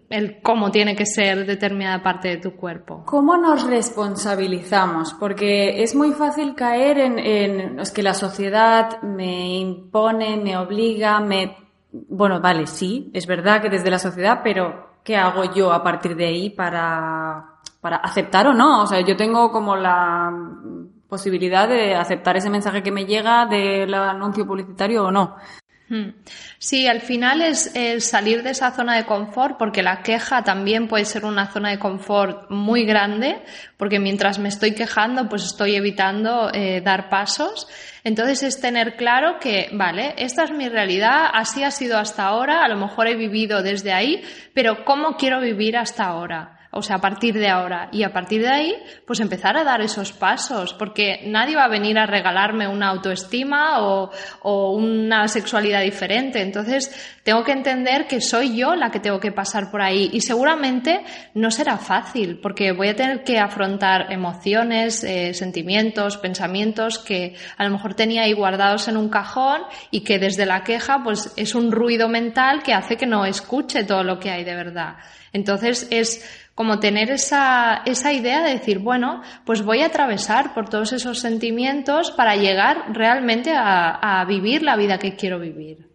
el 0.09 0.41
cómo 0.41 0.69
tiene 0.69 0.97
que 0.97 1.05
ser 1.05 1.45
determinada 1.45 2.03
parte 2.03 2.27
de 2.27 2.37
tu 2.37 2.57
cuerpo. 2.57 3.03
¿Cómo 3.05 3.37
nos 3.37 3.65
responsabilizamos? 3.65 5.13
Porque 5.13 5.81
es 5.81 5.95
muy 5.95 6.11
fácil 6.11 6.55
caer 6.55 6.97
en, 6.97 7.19
en 7.19 7.79
es 7.79 7.91
que 7.91 8.03
la 8.03 8.13
sociedad 8.13 9.01
me 9.01 9.55
impone, 9.55 10.35
me 10.35 10.57
obliga, 10.57 11.21
me, 11.21 11.62
bueno, 11.93 12.41
vale, 12.41 12.65
sí, 12.65 13.11
es 13.13 13.27
verdad 13.27 13.61
que 13.61 13.69
desde 13.69 13.91
la 13.91 13.99
sociedad, 13.99 14.41
pero 14.43 14.97
¿qué 15.03 15.15
hago 15.15 15.43
yo 15.53 15.71
a 15.71 15.83
partir 15.83 16.15
de 16.15 16.25
ahí 16.25 16.49
para, 16.49 17.59
para 17.79 17.97
aceptar 17.97 18.47
o 18.47 18.53
no? 18.53 18.81
O 18.81 18.87
sea, 18.87 19.01
yo 19.01 19.15
tengo 19.15 19.51
como 19.51 19.75
la 19.75 20.31
posibilidad 21.07 21.69
de 21.69 21.93
aceptar 21.93 22.35
ese 22.35 22.49
mensaje 22.49 22.81
que 22.81 22.91
me 22.91 23.05
llega 23.05 23.45
del 23.45 23.93
anuncio 23.93 24.47
publicitario 24.47 25.05
o 25.05 25.11
no. 25.11 25.35
Sí, 26.57 26.87
al 26.87 27.01
final 27.01 27.41
es, 27.41 27.71
salir 27.99 28.43
de 28.43 28.51
esa 28.51 28.71
zona 28.71 28.95
de 28.95 29.05
confort, 29.05 29.57
porque 29.57 29.83
la 29.83 30.01
queja 30.01 30.43
también 30.43 30.87
puede 30.87 31.05
ser 31.05 31.25
una 31.25 31.51
zona 31.51 31.71
de 31.71 31.79
confort 31.79 32.49
muy 32.49 32.85
grande, 32.85 33.41
porque 33.77 33.99
mientras 33.99 34.39
me 34.39 34.49
estoy 34.49 34.73
quejando, 34.73 35.27
pues 35.29 35.43
estoy 35.43 35.75
evitando 35.75 36.49
eh, 36.53 36.81
dar 36.81 37.09
pasos. 37.09 37.67
Entonces 38.03 38.43
es 38.43 38.61
tener 38.61 38.95
claro 38.95 39.39
que, 39.39 39.69
vale, 39.73 40.13
esta 40.17 40.43
es 40.43 40.51
mi 40.51 40.69
realidad, 40.69 41.29
así 41.33 41.63
ha 41.63 41.71
sido 41.71 41.97
hasta 41.97 42.25
ahora, 42.25 42.63
a 42.63 42.67
lo 42.67 42.77
mejor 42.77 43.07
he 43.07 43.15
vivido 43.15 43.61
desde 43.61 43.93
ahí, 43.93 44.23
pero 44.53 44.85
¿cómo 44.85 45.15
quiero 45.17 45.39
vivir 45.39 45.77
hasta 45.77 46.05
ahora? 46.05 46.62
O 46.73 46.81
sea, 46.81 46.97
a 46.97 47.01
partir 47.01 47.35
de 47.35 47.47
ahora. 47.47 47.89
Y 47.91 48.03
a 48.03 48.11
partir 48.11 48.41
de 48.41 48.49
ahí, 48.49 48.75
pues 49.05 49.19
empezar 49.19 49.57
a 49.57 49.63
dar 49.63 49.81
esos 49.81 50.11
pasos, 50.11 50.73
porque 50.73 51.21
nadie 51.25 51.55
va 51.55 51.65
a 51.65 51.69
venir 51.69 51.97
a 51.97 52.05
regalarme 52.05 52.67
una 52.67 52.89
autoestima 52.89 53.81
o, 53.81 54.11
una 54.73 55.27
sexualidad 55.27 55.81
diferente. 55.81 56.41
Entonces, 56.41 56.93
tengo 57.23 57.43
que 57.43 57.51
entender 57.51 58.07
que 58.07 58.21
soy 58.21 58.55
yo 58.55 58.75
la 58.75 58.91
que 58.91 58.99
tengo 58.99 59.19
que 59.19 59.31
pasar 59.31 59.71
por 59.71 59.81
ahí. 59.81 60.09
Y 60.13 60.21
seguramente 60.21 61.03
no 61.33 61.51
será 61.51 61.77
fácil, 61.77 62.39
porque 62.41 62.71
voy 62.71 62.89
a 62.89 62.95
tener 62.95 63.23
que 63.23 63.39
afrontar 63.39 64.11
emociones, 64.11 65.03
eh, 65.03 65.33
sentimientos, 65.33 66.17
pensamientos 66.17 66.99
que 66.99 67.35
a 67.57 67.63
lo 67.63 67.71
mejor 67.71 67.93
tenía 67.93 68.23
ahí 68.23 68.33
guardados 68.33 68.87
en 68.87 68.97
un 68.97 69.09
cajón 69.09 69.61
y 69.91 70.01
que 70.01 70.19
desde 70.19 70.45
la 70.45 70.63
queja, 70.63 71.01
pues 71.03 71.33
es 71.37 71.55
un 71.55 71.71
ruido 71.71 72.09
mental 72.09 72.63
que 72.63 72.73
hace 72.73 72.97
que 72.97 73.05
no 73.05 73.25
escuche 73.25 73.83
todo 73.83 74.03
lo 74.03 74.19
que 74.19 74.31
hay 74.31 74.43
de 74.43 74.55
verdad. 74.55 74.95
Entonces, 75.33 75.87
es 75.89 76.42
como 76.55 76.79
tener 76.79 77.09
esa, 77.09 77.81
esa 77.85 78.13
idea 78.13 78.43
de 78.43 78.51
decir, 78.51 78.79
bueno, 78.79 79.21
pues 79.45 79.63
voy 79.63 79.81
a 79.81 79.87
atravesar 79.87 80.53
por 80.53 80.69
todos 80.69 80.93
esos 80.93 81.19
sentimientos 81.19 82.11
para 82.11 82.35
llegar 82.35 82.93
realmente 82.93 83.51
a, 83.55 84.19
a 84.21 84.25
vivir 84.25 84.61
la 84.61 84.75
vida 84.75 84.99
que 84.99 85.15
quiero 85.15 85.39
vivir. 85.39 85.92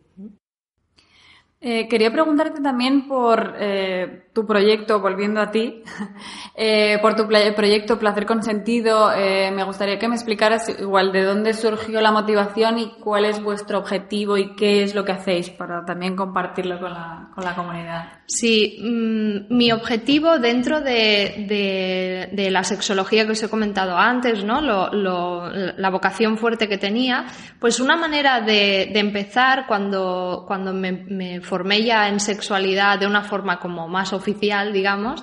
Eh, 1.60 1.88
quería 1.88 2.12
preguntarte 2.12 2.60
también 2.60 3.08
por 3.08 3.56
eh, 3.58 4.28
tu 4.32 4.46
proyecto, 4.46 5.00
volviendo 5.00 5.40
a 5.40 5.50
ti, 5.50 5.82
eh, 6.54 6.98
por 7.02 7.16
tu 7.16 7.26
proyecto 7.26 7.98
Placer 7.98 8.26
con 8.26 8.44
Sentido. 8.44 9.10
me 9.10 9.64
gustaría 9.64 9.98
que 9.98 10.06
me 10.06 10.14
explicaras 10.14 10.68
igual 10.68 11.10
de 11.10 11.24
dónde 11.24 11.54
surgió 11.54 12.00
la 12.00 12.12
motivación 12.12 12.78
y 12.78 12.92
cuál 13.00 13.24
es 13.24 13.42
vuestro 13.42 13.78
objetivo 13.78 14.36
y 14.36 14.54
qué 14.54 14.84
es 14.84 14.94
lo 14.94 15.04
que 15.04 15.12
hacéis 15.12 15.50
para 15.50 15.84
también 15.84 16.14
compartirlo 16.14 16.78
con 16.78 16.92
la, 16.92 17.30
con 17.34 17.44
la 17.44 17.56
comunidad. 17.56 18.18
Sí, 18.30 18.76
mm, 18.82 19.54
mi 19.56 19.72
objetivo 19.72 20.38
dentro 20.38 20.82
de, 20.82 22.28
de, 22.30 22.50
la 22.50 22.62
sexología 22.62 23.24
que 23.24 23.32
os 23.32 23.42
he 23.42 23.48
comentado 23.48 23.96
antes, 23.96 24.44
¿no? 24.44 24.60
Lo, 24.60 25.50
la 25.50 25.90
vocación 25.90 26.36
fuerte 26.36 26.68
que 26.68 26.76
tenía, 26.76 27.26
pues 27.58 27.80
una 27.80 27.96
manera 27.96 28.42
de, 28.42 28.92
empezar 28.98 29.66
cuando, 29.66 30.44
cuando 30.46 30.74
me, 30.74 30.92
me 30.92 31.40
formé 31.48 31.82
ya 31.82 32.08
en 32.08 32.20
sexualidad 32.20 32.98
de 32.98 33.06
una 33.06 33.22
forma 33.22 33.58
como 33.58 33.88
más 33.88 34.12
oficial, 34.12 34.72
digamos, 34.72 35.22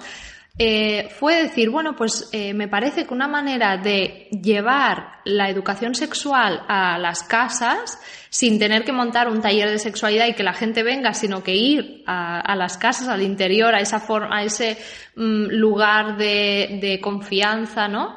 eh, 0.58 1.10
fue 1.20 1.44
decir, 1.44 1.70
bueno, 1.70 1.98
pues 1.98 2.30
eh, 2.32 2.54
me 2.54 2.70
parece 2.70 3.06
que 3.06 3.14
una 3.14 3.28
manera 3.28 3.76
de 3.76 4.30
llevar 4.32 5.20
la 5.26 5.50
educación 5.50 5.96
sexual 5.96 6.64
a 6.70 6.98
las 6.98 7.24
casas, 7.24 8.00
sin 8.30 8.58
tener 8.58 8.86
que 8.86 8.94
montar 8.94 9.28
un 9.28 9.42
taller 9.42 9.70
de 9.70 9.80
sexualidad 9.80 10.28
y 10.28 10.34
que 10.34 10.44
la 10.44 10.54
gente 10.54 10.82
venga, 10.82 11.14
sino 11.14 11.44
que 11.44 11.56
ir 11.56 12.04
a, 12.08 12.56
las 12.56 12.78
casas, 12.78 13.10
al 13.10 13.22
interior, 13.22 13.76
a, 13.76 13.82
esa 13.82 14.00
forma, 14.00 14.38
a 14.38 14.44
ese 14.44 14.78
mm, 15.16 15.48
lugar 15.50 16.16
de, 16.16 16.80
de 16.82 17.02
confianza, 17.02 17.90
¿no? 17.90 18.16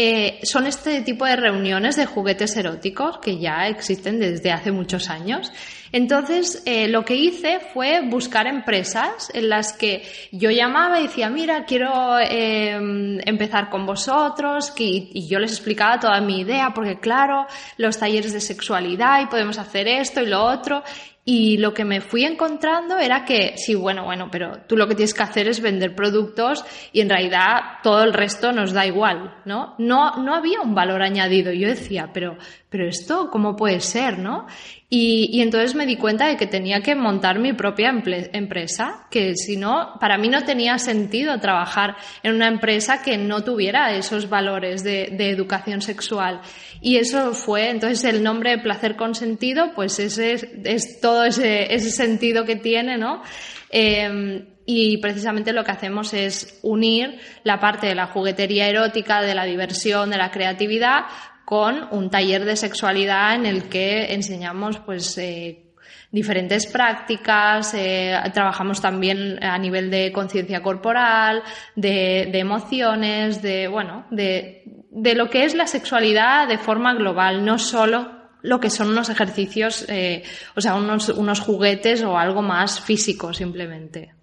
Eh, 0.00 0.38
son 0.44 0.68
este 0.68 1.02
tipo 1.02 1.24
de 1.24 1.34
reuniones 1.34 1.96
de 1.96 2.06
juguetes 2.06 2.56
eróticos 2.56 3.18
que 3.18 3.40
ya 3.40 3.66
existen 3.66 4.20
desde 4.20 4.52
hace 4.52 4.70
muchos 4.70 5.10
años. 5.10 5.52
Entonces, 5.90 6.62
eh, 6.66 6.86
lo 6.86 7.04
que 7.04 7.16
hice 7.16 7.58
fue 7.74 8.02
buscar 8.02 8.46
empresas 8.46 9.28
en 9.34 9.48
las 9.48 9.72
que 9.72 10.04
yo 10.30 10.52
llamaba 10.52 11.00
y 11.00 11.08
decía, 11.08 11.30
mira, 11.30 11.64
quiero 11.64 12.16
em, 12.20 13.18
empezar 13.24 13.70
con 13.70 13.86
vosotros, 13.86 14.72
y 14.78 15.26
yo 15.26 15.40
les 15.40 15.50
explicaba 15.50 15.98
toda 15.98 16.20
mi 16.20 16.42
idea, 16.42 16.72
porque 16.72 17.00
claro, 17.00 17.48
los 17.76 17.98
talleres 17.98 18.32
de 18.32 18.40
sexualidad 18.40 19.20
y 19.22 19.26
podemos 19.26 19.58
hacer 19.58 19.88
esto 19.88 20.22
y 20.22 20.26
lo 20.26 20.44
otro, 20.44 20.84
y 21.30 21.58
lo 21.58 21.74
que 21.74 21.84
me 21.84 22.00
fui 22.00 22.24
encontrando 22.24 22.96
era 22.96 23.26
que, 23.26 23.52
sí, 23.58 23.74
bueno, 23.74 24.02
bueno, 24.06 24.30
pero 24.32 24.60
tú 24.66 24.78
lo 24.78 24.88
que 24.88 24.94
tienes 24.94 25.12
que 25.12 25.22
hacer 25.22 25.46
es 25.46 25.60
vender 25.60 25.94
productos 25.94 26.64
y 26.90 27.02
en 27.02 27.10
realidad 27.10 27.80
todo 27.82 28.02
el 28.02 28.14
resto 28.14 28.50
nos 28.50 28.72
da 28.72 28.86
igual, 28.86 29.36
¿no? 29.44 29.74
No, 29.76 30.16
no 30.16 30.34
había 30.34 30.62
un 30.62 30.74
valor 30.74 31.02
añadido. 31.02 31.52
Yo 31.52 31.68
decía, 31.68 32.08
pero, 32.14 32.38
pero 32.70 32.88
esto, 32.88 33.28
¿cómo 33.30 33.56
puede 33.56 33.80
ser, 33.80 34.18
no? 34.18 34.46
Y, 34.90 35.28
y, 35.30 35.42
entonces 35.42 35.74
me 35.74 35.84
di 35.84 35.96
cuenta 35.96 36.28
de 36.28 36.38
que 36.38 36.46
tenía 36.46 36.80
que 36.80 36.94
montar 36.94 37.38
mi 37.38 37.52
propia 37.52 37.90
empresa, 37.90 39.06
que 39.10 39.34
si 39.36 39.58
no, 39.58 39.98
para 40.00 40.16
mí 40.16 40.30
no 40.30 40.44
tenía 40.44 40.78
sentido 40.78 41.38
trabajar 41.40 41.96
en 42.22 42.34
una 42.34 42.48
empresa 42.48 43.02
que 43.02 43.18
no 43.18 43.44
tuviera 43.44 43.92
esos 43.92 44.30
valores 44.30 44.82
de, 44.82 45.10
de 45.12 45.28
educación 45.28 45.82
sexual. 45.82 46.40
Y 46.80 46.96
eso 46.96 47.34
fue, 47.34 47.68
entonces 47.68 48.02
el 48.04 48.22
nombre 48.22 48.52
de 48.52 48.62
Placer 48.62 48.96
Consentido, 48.96 49.72
pues 49.74 49.98
ese 49.98 50.62
es 50.64 51.02
todo 51.02 51.17
ese, 51.24 51.78
sentido 51.90 52.44
que 52.44 52.56
tiene, 52.56 52.98
¿no? 52.98 53.22
Eh, 53.70 54.44
y 54.70 54.98
precisamente 54.98 55.54
lo 55.54 55.64
que 55.64 55.70
hacemos 55.70 56.12
es 56.12 56.60
unir 56.62 57.18
la 57.42 57.58
parte 57.58 57.86
de 57.86 57.94
la 57.94 58.08
juguetería 58.08 58.68
erótica, 58.68 59.22
de 59.22 59.34
la 59.34 59.46
diversión, 59.46 60.10
de 60.10 60.18
la 60.18 60.30
creatividad, 60.30 61.06
con 61.46 61.88
un 61.90 62.10
taller 62.10 62.44
de 62.44 62.54
sexualidad 62.54 63.34
en 63.34 63.46
el 63.46 63.70
que 63.70 64.12
enseñamos 64.12 64.78
pues 64.80 65.16
eh, 65.16 65.72
diferentes 66.10 66.66
prácticas, 66.66 67.72
eh, 67.72 68.14
trabajamos 68.34 68.82
también 68.82 69.42
a 69.42 69.56
nivel 69.56 69.90
de 69.90 70.12
conciencia 70.12 70.62
corporal, 70.62 71.42
de, 71.74 72.30
emociones, 72.38 73.40
de 73.40 73.68
bueno, 73.68 74.04
de, 74.10 74.64
de, 74.90 75.14
lo 75.14 75.30
que 75.30 75.44
es 75.44 75.54
la 75.54 75.66
sexualidad 75.66 76.46
de 76.46 76.58
forma 76.58 76.92
global, 76.92 77.42
no 77.42 77.58
solo 77.58 78.17
lo 78.42 78.60
que 78.60 78.70
son 78.70 78.90
unos 78.90 79.08
ejercicios, 79.08 79.84
eh, 79.88 80.22
o 80.54 80.60
sea, 80.60 80.74
unos, 80.74 81.08
unos 81.08 81.40
juguetes 81.40 82.02
o 82.02 82.16
algo 82.16 82.42
más 82.42 82.80
físico 82.80 83.32
simplemente. 83.32 84.14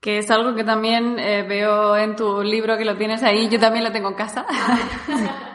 Que 0.00 0.18
es 0.18 0.30
algo 0.30 0.54
que 0.54 0.62
también 0.62 1.18
eh, 1.18 1.42
veo 1.42 1.96
en 1.96 2.14
tu 2.14 2.42
libro 2.42 2.76
que 2.76 2.84
lo 2.84 2.96
tienes 2.96 3.22
ahí, 3.22 3.48
yo 3.48 3.58
también 3.58 3.84
lo 3.84 3.92
tengo 3.92 4.08
en 4.08 4.14
casa. 4.14 4.46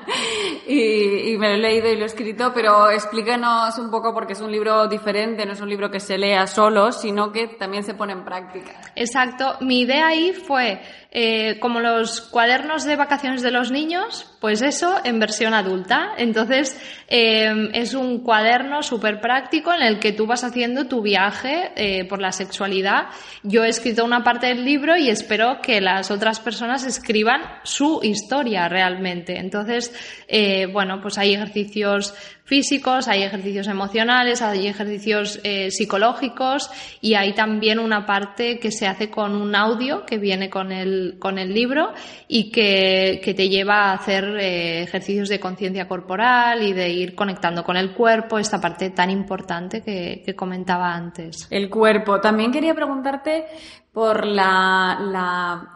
Y, 0.68 1.38
me 1.38 1.50
lo 1.50 1.56
he 1.56 1.58
leído 1.58 1.90
y 1.90 1.96
lo 1.96 2.04
he 2.04 2.06
escrito, 2.06 2.52
pero 2.54 2.90
explícanos 2.90 3.78
un 3.78 3.90
poco 3.90 4.14
porque 4.14 4.34
es 4.34 4.42
un 4.42 4.52
libro 4.52 4.88
diferente, 4.88 5.46
no 5.46 5.54
es 5.54 5.62
un 5.62 5.70
libro 5.70 5.90
que 5.90 6.00
se 6.00 6.18
lea 6.18 6.48
solo, 6.48 6.92
sino 6.92 7.32
que 7.32 7.48
también 7.48 7.84
se 7.84 7.94
pone 7.94 8.14
en 8.14 8.24
práctica. 8.24 8.72
Exacto, 8.96 9.58
mi 9.62 9.82
idea 9.82 10.08
ahí 10.08 10.34
fue 10.34 10.82
eh, 11.12 11.60
como 11.60 11.80
los 11.80 12.22
cuadernos 12.22 12.86
de 12.86 12.96
vacaciones 12.96 13.42
de 13.42 13.52
los 13.52 13.72
niños, 13.72 14.30
pues 14.40 14.62
eso 14.62 15.00
en 15.04 15.20
versión 15.20 15.54
adulta. 15.54 16.14
Entonces 16.18 16.80
eh, 17.08 17.70
es 17.74 17.94
un 17.94 18.20
cuaderno 18.20 18.82
súper 18.82 19.22
práctico 19.22 19.74
en 19.74 19.82
el 19.82 20.00
que 20.00 20.14
tú 20.14 20.26
vas 20.26 20.44
haciendo 20.44 20.88
tu 20.88 21.02
viaje 21.02 22.06
por 22.10 22.22
la 22.22 22.32
sexualidad. 22.32 23.08
Yo 23.44 23.64
he 23.64 23.70
escrito 23.70 24.06
una 24.06 24.24
parte 24.24 24.48
del 24.48 24.66
libro 24.66 24.98
y 24.98 25.10
espero 25.10 25.60
que 25.62 25.82
las 25.82 26.12
otras 26.12 26.40
personas 26.40 26.86
escriban 26.86 27.42
su 27.64 28.00
historia 28.04 28.68
realmente. 28.70 29.38
Entonces, 29.38 29.94
eh, 30.28 30.68
bueno, 30.68 31.00
pues 31.02 31.18
hay 31.18 31.34
ejercicios 31.34 32.14
físicos, 32.44 33.08
hay 33.08 33.24
ejercicios 33.24 33.68
emocionales, 33.68 34.42
hay 34.42 34.68
ejercicios 34.68 35.40
eh, 35.44 35.72
psicológicos 35.72 36.70
y 37.00 37.14
hay 37.14 37.34
también 37.34 37.80
una 37.80 38.06
parte 38.06 38.60
que 38.60 38.72
se 38.72 38.88
hace 38.88 39.10
con 39.10 39.36
un 39.36 39.56
audio 39.56 40.06
que 40.06 40.18
viene 40.18 40.50
con 40.50 40.72
el, 40.72 41.01
con 41.20 41.38
el 41.38 41.54
libro 41.54 41.94
y 42.28 42.52
que, 42.52 43.22
te 43.36 43.50
lleva 43.50 43.92
a 43.92 43.94
hacer 43.94 44.26
eh, 44.40 44.84
ejercicios 44.84 45.30
de 45.30 45.40
conciencia 45.40 45.88
corporal 45.88 46.62
y 46.64 46.74
de 46.74 46.90
ir 46.90 47.16
conectando 47.16 47.64
con 47.64 47.78
el 47.78 47.94
cuerpo, 47.94 48.38
esta 48.40 48.60
parte 48.60 48.90
tan 48.90 49.10
importante 49.10 49.82
que, 49.82 50.22
que 50.26 50.36
comentaba 50.36 50.94
antes. 50.94 51.48
El 51.50 51.70
cuerpo. 51.70 52.20
También 52.20 52.52
quería 52.52 52.74
preguntarte 52.74 53.46
por 53.92 54.26
la, 54.26 54.98
la 55.02 55.72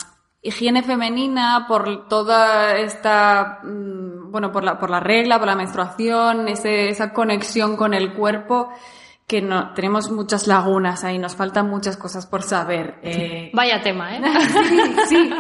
higiene 0.46 0.84
femenina, 0.84 1.66
por 1.68 2.08
toda 2.08 2.78
esta, 2.78 3.62
mm, 3.64 4.32
bueno, 4.32 4.52
por 4.52 4.64
la, 4.64 4.78
por 4.78 4.90
la 4.92 5.00
regla, 5.00 5.40
por 5.40 5.48
la 5.48 5.56
menstruación, 5.56 6.48
ese, 6.48 6.90
esa 6.90 7.12
conexión 7.14 7.76
con 7.76 7.94
el 7.94 8.14
cuerpo 8.14 8.70
que 9.28 9.42
no, 9.42 9.74
tenemos 9.74 10.12
muchas 10.12 10.46
lagunas 10.46 11.04
ahí, 11.04 11.18
nos 11.18 11.36
faltan 11.36 11.68
muchas 11.68 11.98
cosas 11.98 12.28
por 12.28 12.44
saber. 12.44 13.00
Eh, 13.02 13.50
Vaya 13.54 13.82
tema, 13.82 14.16
¿eh? 14.16 14.22
sí, 15.08 15.32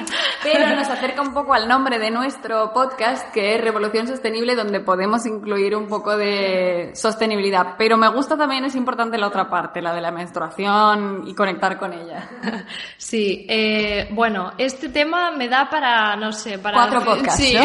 pero 0.42 0.76
nos 0.76 0.90
acerca 0.90 1.22
un 1.22 1.34
poco 1.34 1.54
al 1.54 1.68
nombre 1.68 2.00
de 2.00 2.10
nuestro 2.10 2.74
podcast, 2.74 3.32
que 3.32 3.54
es 3.54 3.62
Revolución 3.62 4.08
Sostenible, 4.08 4.56
donde 4.56 4.80
podemos 4.80 5.28
incluir 5.28 5.76
un 5.76 5.88
poco 5.88 6.18
de 6.18 6.94
sostenibilidad. 6.96 7.76
Pero 7.78 7.96
me 7.96 8.10
gusta 8.10 8.36
también, 8.36 8.66
es 8.66 8.76
importante 8.76 9.20
la 9.20 9.28
otra 9.28 9.48
parte, 9.52 9.84
la 9.84 9.94
de 9.94 10.02
la 10.02 10.10
menstruación 10.10 11.28
y 11.28 11.36
conectar 11.36 11.78
con 11.78 11.94
ella. 11.94 12.30
Sí, 12.98 13.46
eh, 13.48 14.08
bueno, 14.12 14.54
este 14.58 14.90
tema 14.90 15.32
me 15.32 15.48
da 15.48 15.70
para, 15.70 16.16
no 16.16 16.32
sé, 16.32 16.58
para... 16.58 16.78
Cuatro 16.78 17.04
podcasts, 17.04 17.44
sí. 17.44 17.56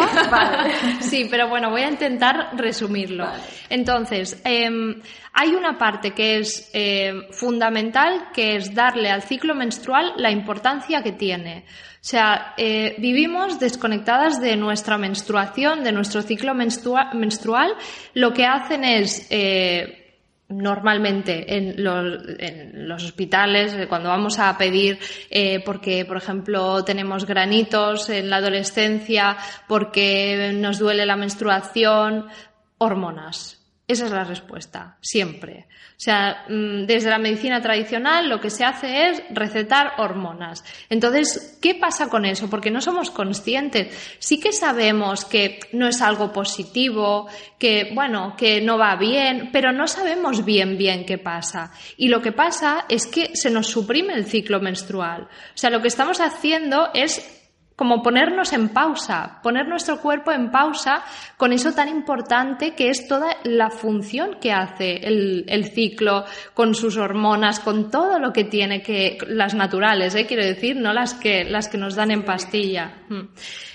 Sí, 1.00 1.28
pero 1.30 1.48
bueno, 1.48 1.70
voy 1.70 1.82
a 1.82 1.88
intentar 1.88 2.50
resumirlo. 2.56 3.26
Entonces, 3.68 4.40
em, 4.44 5.00
Hay 5.32 5.50
una 5.54 5.78
parte 5.78 6.12
que 6.12 6.38
es 6.38 6.70
eh, 6.72 7.28
fundamental, 7.30 8.28
que 8.32 8.56
es 8.56 8.74
darle 8.74 9.10
al 9.10 9.22
ciclo 9.22 9.54
menstrual 9.54 10.14
la 10.16 10.30
importancia 10.30 11.02
que 11.02 11.12
tiene. 11.12 11.64
O 11.68 12.02
sea, 12.02 12.54
eh, 12.56 12.96
vivimos 12.98 13.60
desconectadas 13.60 14.40
de 14.40 14.56
nuestra 14.56 14.98
menstruación, 14.98 15.84
de 15.84 15.92
nuestro 15.92 16.22
ciclo 16.22 16.52
menstrual. 16.54 17.74
Lo 18.14 18.32
que 18.32 18.44
hacen 18.44 18.82
es 18.84 19.28
eh, 19.30 20.18
normalmente 20.48 21.56
en 21.56 21.84
los, 21.84 23.04
hospitales, 23.04 23.86
cuando 23.88 24.08
vamos 24.08 24.38
a 24.40 24.58
pedir 24.58 24.98
porque, 25.64 26.04
por 26.04 26.16
ejemplo, 26.16 26.82
tenemos 26.84 27.24
granitos 27.24 28.08
en 28.10 28.28
la 28.28 28.36
adolescencia, 28.36 29.36
porque 29.68 30.52
nos 30.54 30.80
duele 30.80 31.06
la 31.06 31.14
menstruación, 31.14 32.26
hormonas. 32.78 33.59
Esa 33.90 34.04
es 34.04 34.12
la 34.12 34.22
respuesta, 34.22 34.98
siempre. 35.00 35.66
O 35.66 36.00
sea, 36.02 36.44
mm, 36.48 36.86
desde 36.86 37.10
la 37.10 37.18
medicina 37.18 37.60
tradicional 37.60 38.28
lo 38.28 38.40
que 38.40 38.48
se 38.48 38.64
hace 38.64 39.08
es 39.08 39.22
recetar 39.30 39.94
hormonas. 39.98 40.62
Entonces, 40.88 41.58
¿qué 41.60 41.74
pasa 41.74 42.08
con 42.08 42.24
eso? 42.24 42.48
Porque 42.48 42.70
no 42.70 42.80
somos 42.80 43.10
conscientes. 43.10 43.88
Sí 44.20 44.38
que 44.38 44.52
sabemos 44.52 45.24
que 45.24 45.58
no 45.72 45.88
es 45.88 46.00
algo 46.02 46.32
positivo, 46.32 47.26
que, 47.58 47.90
bueno, 47.92 48.36
que 48.36 48.60
no 48.60 48.78
va 48.78 48.94
bien, 48.94 49.50
pero 49.52 49.72
no 49.72 49.88
sabemos 49.88 50.44
bien 50.44 50.78
bien 50.78 51.04
qué 51.04 51.18
pasa. 51.18 51.72
Y 51.96 52.06
lo 52.06 52.22
que 52.22 52.30
pasa 52.30 52.84
es 52.88 53.08
que 53.08 53.34
se 53.34 53.50
nos 53.50 53.66
suprime 53.66 54.14
el 54.14 54.24
ciclo 54.24 54.60
menstrual. 54.60 55.22
O 55.22 55.58
sea, 55.58 55.70
lo 55.70 55.82
que 55.82 55.88
estamos 55.88 56.20
haciendo 56.20 56.90
es 56.94 57.39
como 57.80 58.02
ponernos 58.02 58.52
en 58.52 58.68
pausa, 58.68 59.40
poner 59.42 59.66
nuestro 59.66 60.02
cuerpo 60.02 60.30
en 60.32 60.50
pausa 60.50 61.02
con 61.38 61.50
eso 61.50 61.72
tan 61.72 61.88
importante 61.88 62.74
que 62.74 62.90
es 62.90 63.08
toda 63.08 63.38
la 63.44 63.70
función 63.70 64.36
que 64.38 64.52
hace 64.52 64.96
el, 64.96 65.64
ciclo, 65.72 66.26
con 66.52 66.74
sus 66.74 66.98
hormonas, 66.98 67.58
con 67.58 67.90
todo 67.90 68.18
lo 68.18 68.34
que 68.34 68.44
tiene 68.44 68.82
que, 68.82 69.16
las 69.28 69.54
naturales, 69.54 70.14
¿eh? 70.14 70.26
quiero 70.26 70.44
decir, 70.44 70.76
no 70.76 70.92
las 70.92 71.14
que, 71.14 71.44
las 71.44 71.70
que 71.70 71.78
nos 71.78 71.94
dan 71.94 72.10
en 72.10 72.22
pastilla. 72.22 72.98
Mm. 73.08 73.28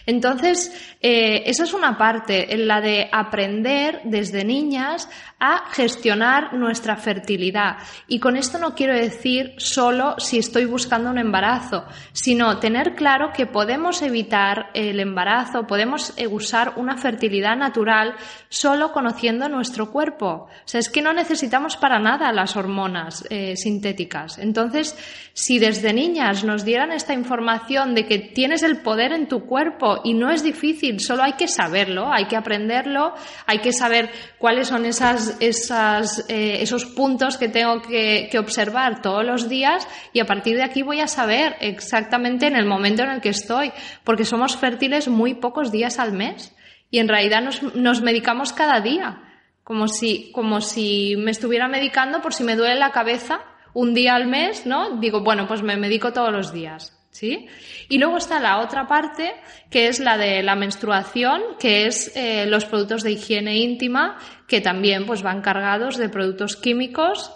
Entonces, 0.05 0.95
eh, 1.01 1.43
esa 1.47 1.63
es 1.63 1.74
una 1.74 1.97
parte, 1.97 2.53
en 2.53 2.67
la 2.67 2.79
de 2.81 3.09
aprender 3.12 4.01
desde 4.03 4.45
niñas 4.45 5.09
a 5.39 5.71
gestionar 5.71 6.53
nuestra 6.53 6.95
fertilidad. 6.95 7.77
Y 8.07 8.19
con 8.19 8.38
esto 8.38 8.57
no 8.57 8.75
quiero 8.75 8.93
decir 8.93 9.55
solo 9.57 10.15
si 10.19 10.38
estoy 10.38 10.65
buscando 10.65 11.09
un 11.09 11.17
embarazo, 11.17 11.85
sino 12.13 12.59
tener 12.59 12.95
claro 12.95 13.31
que 13.35 13.47
podemos 13.47 13.94
evitar 14.01 14.69
el 14.73 14.99
embarazo, 14.99 15.67
podemos 15.67 16.13
usar 16.29 16.73
una 16.77 16.97
fertilidad 16.97 17.55
natural 17.55 18.15
solo 18.49 18.91
conociendo 18.91 19.49
nuestro 19.49 19.91
cuerpo. 19.91 20.47
O 20.47 20.67
sea, 20.67 20.79
es 20.79 20.89
que 20.89 21.01
no 21.01 21.13
necesitamos 21.13 21.77
para 21.77 21.99
nada 21.99 22.31
las 22.31 22.55
hormonas 22.55 23.25
eh, 23.29 23.55
sintéticas. 23.55 24.37
Entonces, 24.37 24.97
si 25.33 25.59
desde 25.59 25.93
niñas 25.93 26.43
nos 26.43 26.63
dieran 26.63 26.91
esta 26.91 27.13
información 27.13 27.95
de 27.95 28.05
que 28.05 28.19
tienes 28.19 28.63
el 28.63 28.81
poder 28.81 29.11
en 29.11 29.27
tu 29.27 29.45
cuerpo 29.45 30.01
y 30.03 30.13
no 30.13 30.29
es 30.29 30.43
difícil, 30.43 30.99
solo 30.99 31.23
hay 31.23 31.33
que 31.33 31.47
saberlo, 31.47 32.11
hay 32.11 32.25
que 32.25 32.35
aprenderlo, 32.35 33.13
hay 33.45 33.59
que 33.59 33.73
saber 33.73 34.09
cuáles 34.37 34.67
son 34.67 34.85
esas, 34.85 35.37
esas, 35.39 36.25
eh, 36.29 36.57
esos 36.61 36.85
puntos 36.85 37.37
que 37.37 37.49
tengo 37.49 37.81
que, 37.81 38.29
que, 38.31 38.39
observar 38.39 39.01
todos 39.01 39.25
los 39.25 39.49
días 39.49 39.87
y 40.13 40.19
a 40.19 40.25
partir 40.25 40.55
de 40.55 40.63
aquí 40.63 40.81
voy 40.81 41.01
a 41.01 41.07
saber 41.07 41.55
exactamente 41.59 42.47
en 42.47 42.55
el 42.55 42.65
momento 42.65 43.03
en 43.03 43.09
el 43.11 43.21
que 43.21 43.29
estoy, 43.29 43.71
porque 44.03 44.25
somos 44.25 44.57
fértiles 44.57 45.07
muy 45.07 45.35
pocos 45.35 45.71
días 45.71 45.99
al 45.99 46.13
mes 46.13 46.55
y 46.91 46.99
en 46.99 47.07
realidad 47.07 47.41
nos, 47.41 47.61
nos 47.75 48.01
medicamos 48.01 48.53
cada 48.53 48.81
día, 48.81 49.21
como 49.63 49.87
si, 49.87 50.31
como 50.31 50.61
si 50.61 51.15
me 51.17 51.31
estuviera 51.31 51.67
medicando 51.67 52.21
por 52.21 52.33
si 52.33 52.43
me 52.43 52.55
duele 52.55 52.75
la 52.75 52.91
cabeza 52.91 53.41
un 53.73 53.93
día 53.93 54.15
al 54.15 54.25
mes, 54.25 54.65
¿no? 54.65 54.97
Digo, 54.97 55.21
bueno, 55.21 55.47
pues 55.47 55.61
me 55.61 55.75
medico 55.77 56.13
todos 56.13 56.31
los 56.31 56.51
días. 56.51 56.91
¿Sí? 57.11 57.47
Y 57.87 57.97
luego 57.97 58.17
está 58.17 58.41
la 58.41 58.59
otra 58.59 58.89
parte, 58.89 59.33
que 59.69 59.87
es 59.87 60.01
la 60.01 60.17
de 60.17 60.43
la 60.43 60.55
menstruación, 60.55 61.41
que 61.57 61.85
es 61.85 62.11
eh, 62.13 62.45
los 62.45 62.65
productos 62.65 63.03
de 63.03 63.13
higiene 63.13 63.57
íntima, 63.59 64.17
que 64.49 64.59
también 64.59 65.05
pues, 65.05 65.21
van 65.21 65.41
cargados 65.41 65.95
de 65.95 66.09
productos 66.09 66.57
químicos 66.57 67.31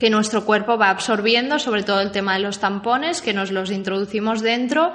que 0.00 0.10
nuestro 0.10 0.44
cuerpo 0.44 0.76
va 0.76 0.90
absorbiendo, 0.90 1.60
sobre 1.60 1.84
todo 1.84 2.00
el 2.00 2.10
tema 2.10 2.34
de 2.34 2.40
los 2.40 2.58
tampones, 2.58 3.22
que 3.22 3.32
nos 3.32 3.52
los 3.52 3.70
introducimos 3.70 4.42
dentro, 4.42 4.92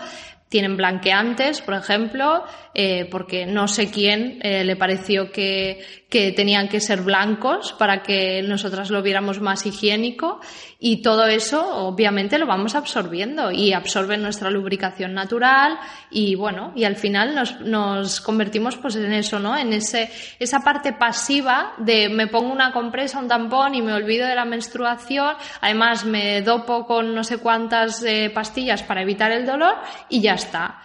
tienen 0.49 0.75
blanqueantes, 0.75 1.61
por 1.61 1.75
ejemplo, 1.75 2.43
eh, 2.73 3.07
porque 3.09 3.45
no 3.45 3.67
sé 3.67 3.91
quién 3.91 4.39
eh, 4.41 4.63
le 4.63 4.75
pareció 4.75 5.31
que, 5.31 5.85
que, 6.09 6.31
tenían 6.31 6.67
que 6.67 6.79
ser 6.79 7.01
blancos 7.01 7.73
para 7.73 8.01
que 8.01 8.41
nosotras 8.41 8.89
lo 8.89 9.03
viéramos 9.03 9.39
más 9.41 9.65
higiénico 9.67 10.39
y 10.81 11.01
todo 11.01 11.27
eso 11.27 11.75
obviamente 11.87 12.37
lo 12.37 12.47
vamos 12.47 12.73
absorbiendo 12.73 13.51
y 13.51 13.73
absorbe 13.73 14.17
nuestra 14.17 14.49
lubricación 14.49 15.13
natural 15.13 15.77
y 16.09 16.35
bueno, 16.35 16.71
y 16.73 16.85
al 16.85 16.95
final 16.95 17.35
nos, 17.35 17.59
nos 17.59 18.21
convertimos 18.21 18.77
pues 18.77 18.95
en 18.95 19.11
eso, 19.11 19.39
¿no? 19.39 19.57
En 19.57 19.73
ese, 19.73 20.09
esa 20.39 20.61
parte 20.61 20.93
pasiva 20.93 21.73
de 21.79 22.07
me 22.07 22.27
pongo 22.27 22.53
una 22.53 22.71
compresa, 22.71 23.19
un 23.19 23.27
tampón 23.27 23.75
y 23.75 23.81
me 23.81 23.91
olvido 23.91 24.25
de 24.25 24.35
la 24.35 24.45
menstruación, 24.45 25.35
además 25.59 26.05
me 26.05 26.41
dopo 26.43 26.85
con 26.85 27.13
no 27.13 27.25
sé 27.25 27.39
cuántas 27.39 28.01
eh, 28.03 28.31
pastillas 28.33 28.81
para 28.81 29.01
evitar 29.01 29.33
el 29.33 29.45
dolor 29.45 29.75
y 30.07 30.21
ya 30.21 30.35
está. 30.35 30.79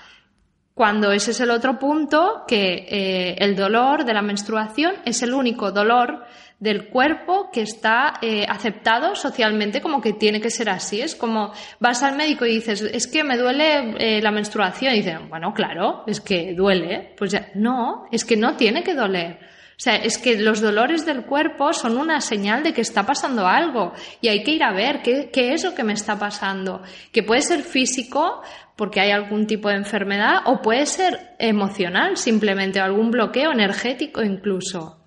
Cuando 0.75 1.13
ese 1.13 1.31
es 1.31 1.39
el 1.39 1.53
otro 1.53 1.79
punto, 1.79 2.43
que 2.49 2.85
eh, 2.91 3.37
el 3.39 3.55
dolor 3.55 4.05
de 4.05 4.13
la 4.13 4.23
menstruación 4.23 4.95
es 5.05 5.23
el 5.23 5.33
único 5.33 5.71
dolor 5.71 6.25
del 6.65 6.89
cuerpo 6.89 7.51
que 7.53 7.61
está 7.61 8.15
eh, 8.23 8.47
aceptado 8.49 9.15
socialmente 9.15 9.83
como 9.83 10.01
que 10.01 10.15
tiene 10.15 10.41
que 10.41 10.49
ser 10.49 10.71
así. 10.71 11.03
Es 11.03 11.15
como 11.15 11.53
vas 11.79 12.03
al 12.03 12.17
médico 12.17 12.47
y 12.47 12.55
dices, 12.55 12.81
es 12.81 13.07
que 13.07 13.23
me 13.23 13.37
duele 13.37 13.95
eh, 13.99 14.23
la 14.23 14.31
menstruación. 14.31 14.95
Y 14.95 14.97
dicen, 14.97 15.29
bueno, 15.29 15.53
claro, 15.53 16.05
es 16.07 16.23
que 16.23 16.55
duele. 16.55 17.13
Pues 17.19 17.33
ya, 17.33 17.51
no, 17.55 18.07
es 18.11 18.25
que 18.25 18.39
no 18.39 18.57
tiene 18.57 18.83
que 18.83 18.95
doler. 18.95 19.41
O 19.77 19.81
sea, 19.85 19.97
es 19.97 20.17
que 20.17 20.39
los 20.39 20.63
dolores 20.63 21.05
del 21.05 21.27
cuerpo 21.27 21.75
son 21.75 21.99
una 21.99 22.23
señal 22.23 22.63
de 22.63 22.73
que 22.73 22.81
está 22.81 23.05
pasando 23.05 23.47
algo 23.47 23.93
y 24.23 24.29
hay 24.29 24.43
que 24.43 24.53
ir 24.53 24.63
a 24.63 24.73
ver 24.73 25.03
qué, 25.03 25.29
qué 25.31 25.53
es 25.53 25.65
lo 25.65 25.75
que 25.75 25.85
me 25.85 25.93
está 25.93 26.19
pasando. 26.19 26.81
Que 27.13 27.23
puede 27.23 27.43
ser 27.43 27.63
físico, 27.63 28.41
porque 28.75 29.01
hay 29.01 29.11
algún 29.11 29.47
tipo 29.47 29.69
de 29.69 29.77
enfermedad 29.77 30.45
o 30.47 30.63
puede 30.63 30.87
ser 30.87 31.35
emocional 31.39 32.17
simplemente 32.17 32.81
o 32.81 32.85
algún 32.85 33.11
bloqueo 33.11 33.53
energético 33.53 34.23
incluso. 34.23 35.04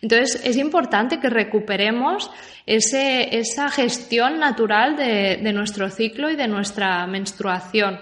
Entonces 0.00 0.40
es 0.44 0.56
importante 0.56 1.18
que 1.18 1.28
recuperemos 1.28 2.30
ese, 2.66 3.36
esa 3.36 3.68
gestión 3.68 4.38
natural 4.38 4.96
de, 4.96 5.52
nuestro 5.52 5.90
ciclo 5.90 6.30
y 6.30 6.36
de 6.36 6.46
nuestra 6.46 7.06
menstruación, 7.06 7.98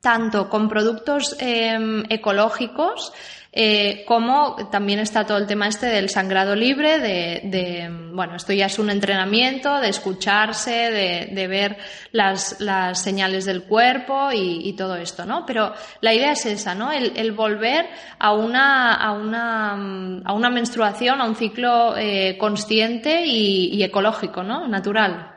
tanto 0.00 0.48
con 0.48 0.68
productos 0.68 1.36
eh, 1.40 2.04
ecológicos 2.10 3.12
eh, 3.58 4.04
como 4.06 4.68
también 4.70 4.98
está 4.98 5.24
todo 5.24 5.38
el 5.38 5.46
tema 5.46 5.66
este 5.66 5.86
del 5.86 6.10
sangrado 6.10 6.54
libre, 6.54 6.98
de, 6.98 7.90
bueno, 8.12 8.36
esto 8.36 8.52
ya 8.52 8.66
es 8.66 8.78
un 8.78 8.90
entrenamiento, 8.90 9.80
de 9.80 9.88
escucharse, 9.88 10.90
de, 11.30 11.46
ver 11.48 11.78
las, 12.12 12.60
las, 12.60 13.00
señales 13.02 13.46
del 13.46 13.62
cuerpo 13.62 14.28
y, 14.30 14.74
todo 14.76 14.96
esto, 14.96 15.24
¿no? 15.24 15.46
Pero 15.46 15.72
la 16.02 16.12
idea 16.12 16.32
es 16.32 16.44
esa, 16.44 16.74
¿no? 16.74 16.92
El, 16.92 17.32
volver 17.32 17.88
a 18.18 18.34
una, 18.34 18.92
a, 18.92 19.12
una, 19.12 20.22
a 20.22 20.32
una 20.34 20.50
menstruación, 20.50 21.22
a 21.22 21.24
un 21.24 21.34
ciclo 21.34 21.96
eh, 21.96 22.36
consciente 22.38 23.24
y, 23.24 23.74
y 23.74 23.82
ecológico, 23.82 24.42
¿no? 24.42 24.68
Natural. 24.68 25.35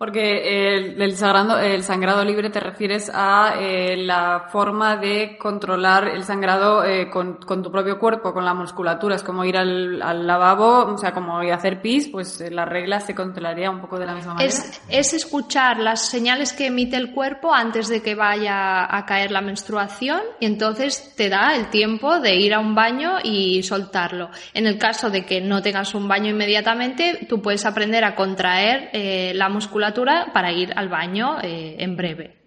Porque 0.00 0.76
el, 0.78 1.02
el, 1.02 1.14
sangrado, 1.14 1.58
el 1.58 1.82
sangrado 1.82 2.24
libre 2.24 2.48
te 2.48 2.58
refieres 2.58 3.10
a 3.12 3.56
eh, 3.60 3.98
la 3.98 4.46
forma 4.50 4.96
de 4.96 5.36
controlar 5.36 6.08
el 6.08 6.24
sangrado 6.24 6.82
eh, 6.86 7.10
con, 7.10 7.34
con, 7.34 7.62
tu 7.62 7.70
propio 7.70 7.98
cuerpo, 7.98 8.32
con 8.32 8.46
la 8.46 8.54
musculatura. 8.54 9.16
Es 9.16 9.22
como 9.22 9.44
ir 9.44 9.58
al, 9.58 10.00
al 10.00 10.26
lavabo, 10.26 10.94
o 10.94 10.96
sea, 10.96 11.12
como 11.12 11.42
ir 11.42 11.52
a 11.52 11.56
hacer 11.56 11.82
pis, 11.82 12.08
pues 12.08 12.40
eh, 12.40 12.50
la 12.50 12.64
regla 12.64 13.00
se 13.00 13.14
controlaría 13.14 13.70
un 13.70 13.82
poco 13.82 13.98
de 13.98 14.06
la 14.06 14.14
misma 14.14 14.32
manera. 14.32 14.48
Es, 14.48 14.80
es 14.88 15.12
escuchar 15.12 15.78
las 15.78 16.08
señales 16.08 16.54
que 16.54 16.68
emite 16.68 16.96
el 16.96 17.12
cuerpo 17.12 17.52
antes 17.52 17.88
de 17.88 18.00
que 18.00 18.14
vaya 18.14 18.96
a 18.96 19.04
caer 19.04 19.30
la 19.30 19.42
menstruación 19.42 20.22
y 20.40 20.46
entonces 20.46 21.12
te 21.14 21.28
da 21.28 21.54
el 21.54 21.68
tiempo 21.68 22.20
de 22.20 22.36
ir 22.36 22.54
a 22.54 22.58
un 22.58 22.74
baño 22.74 23.18
y 23.22 23.62
soltarlo. 23.64 24.30
En 24.54 24.66
el 24.66 24.78
caso 24.78 25.10
de 25.10 25.26
que 25.26 25.42
no 25.42 25.60
tengas 25.60 25.94
un 25.94 26.08
baño 26.08 26.30
inmediatamente, 26.30 27.26
tú 27.28 27.42
puedes 27.42 27.66
aprender 27.66 28.02
a 28.02 28.14
contraer 28.14 28.88
eh, 28.94 29.32
la 29.34 29.50
musculatura 29.50 29.89
para 30.32 30.52
ir 30.52 30.72
al 30.74 30.88
baño 30.88 31.38
eh, 31.42 31.76
en 31.78 31.96
breve. 31.96 32.40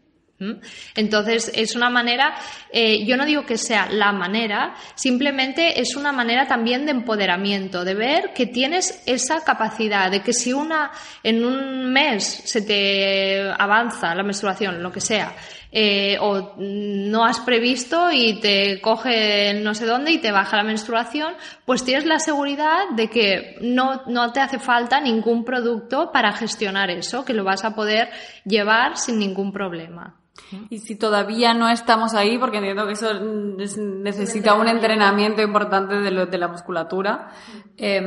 Entonces, 0.96 1.52
es 1.56 1.76
una 1.76 1.90
manera, 1.90 2.36
eh, 2.72 3.06
yo 3.06 3.16
no 3.18 3.26
digo 3.26 3.46
que 3.46 3.58
sea 3.58 3.88
la 3.90 4.12
manera, 4.12 4.76
simplemente 4.96 5.80
es 5.80 5.96
una 5.96 6.12
manera 6.12 6.48
también 6.48 6.86
de 6.86 6.92
empoderamiento, 6.92 7.86
de 7.86 7.94
ver 7.94 8.34
que 8.34 8.48
tienes 8.48 9.04
esa 9.06 9.44
capacidad, 9.44 10.12
de 10.12 10.22
que 10.22 10.34
si 10.34 10.52
una 10.52 10.92
en 11.22 11.46
un 11.46 11.94
mes 11.94 12.24
se 12.24 12.62
te 12.62 13.52
avanza 13.58 14.14
la 14.16 14.24
menstruación, 14.24 14.82
lo 14.82 14.92
que 14.92 15.02
sea, 15.02 15.34
eh, 15.76 16.18
o 16.22 16.54
no 16.58 17.26
has 17.26 17.40
previsto 17.40 18.12
y 18.12 18.40
te 18.40 18.80
coge 18.80 19.56
no 19.56 19.74
sé 19.74 19.88
dónde 19.88 20.12
y 20.12 20.20
te 20.20 20.32
baja 20.32 20.58
la 20.58 20.64
menstruación, 20.64 21.34
pues 21.66 21.84
tienes 21.84 22.06
la 22.06 22.20
seguridad 22.20 22.90
de 22.96 23.10
que 23.10 23.58
no, 23.60 24.04
no 24.06 24.32
te 24.32 24.40
hace 24.40 24.60
falta 24.60 25.02
ningún 25.02 25.44
producto 25.44 26.12
para 26.12 26.32
gestionar 26.34 26.92
eso, 26.92 27.26
que 27.26 27.34
lo 27.34 27.44
vas 27.44 27.66
a 27.66 27.74
poder 27.74 28.10
llevar 28.46 28.98
sin 28.98 29.18
ningún 29.18 29.52
problema. 29.52 30.16
Y 30.70 30.78
si 30.78 30.96
todavía 30.96 31.56
no 31.56 31.68
estamos 31.70 32.14
ahí, 32.14 32.38
porque 32.38 32.58
entiendo 32.58 32.86
que 32.86 32.94
eso 32.94 33.12
necesita 33.20 34.54
un 34.54 34.68
entrenamiento 34.68 35.42
importante 35.42 35.96
de, 35.96 36.26
de 36.28 36.38
la 36.38 36.48
musculatura, 36.48 37.30
eh, 37.78 38.02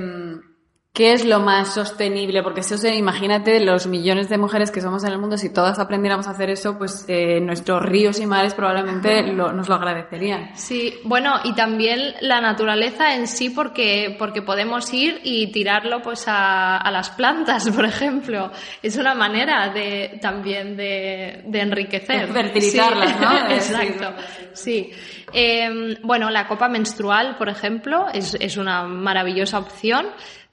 ¿Qué 0.97 1.13
es 1.13 1.27
lo 1.27 1.41
más 1.41 1.75
sostenible? 1.75 2.43
Porque 2.43 2.61
eso 2.61 2.79
se, 2.79 2.97
imagínate 2.97 3.61
los 3.61 3.87
millones 3.87 4.31
de 4.31 4.39
mujeres 4.39 4.71
que 4.71 4.81
somos 4.81 5.05
en 5.05 5.13
el 5.13 5.19
mundo, 5.19 5.37
si 5.37 5.53
todas 5.53 5.79
aprendiéramos 5.79 6.27
a 6.27 6.31
hacer 6.31 6.49
eso, 6.49 6.79
pues 6.79 7.05
eh, 7.07 7.39
nuestros 7.39 7.83
ríos 7.83 8.19
y 8.19 8.25
mares 8.25 8.55
probablemente 8.55 9.31
nos 9.31 9.69
lo 9.69 9.75
agradecerían. 9.75 10.57
Sí, 10.57 10.95
bueno, 11.05 11.35
y 11.45 11.55
también 11.55 12.15
la 12.23 12.41
naturaleza 12.41 13.15
en 13.15 13.27
sí, 13.27 13.51
porque, 13.51 14.17
porque 14.19 14.41
podemos 14.41 14.91
ir 14.95 15.21
y 15.23 15.53
tirarlo 15.53 16.01
pues 16.01 16.29
a, 16.29 16.79
a 16.79 16.91
las 16.91 17.11
plantas, 17.11 17.69
por 17.77 17.85
ejemplo. 17.85 18.51
Es 18.83 18.97
una 18.97 19.15
manera 19.15 19.69
de 19.69 20.19
también 20.23 20.79
de, 20.79 21.43
de 21.45 21.61
enriquecer. 21.61 22.33
Fertilizarlas, 22.33 23.21
¿no? 23.21 23.51
Exacto, 23.51 24.15
sí. 24.55 24.91
Eh, 25.31 25.99
bueno, 26.03 26.31
la 26.31 26.47
copa 26.47 26.69
menstrual, 26.69 27.37
por 27.37 27.51
ejemplo, 27.51 28.07
es, 28.15 28.35
es 28.41 28.57
una 28.57 28.85
maravillosa 28.85 29.59
opción. 29.59 30.07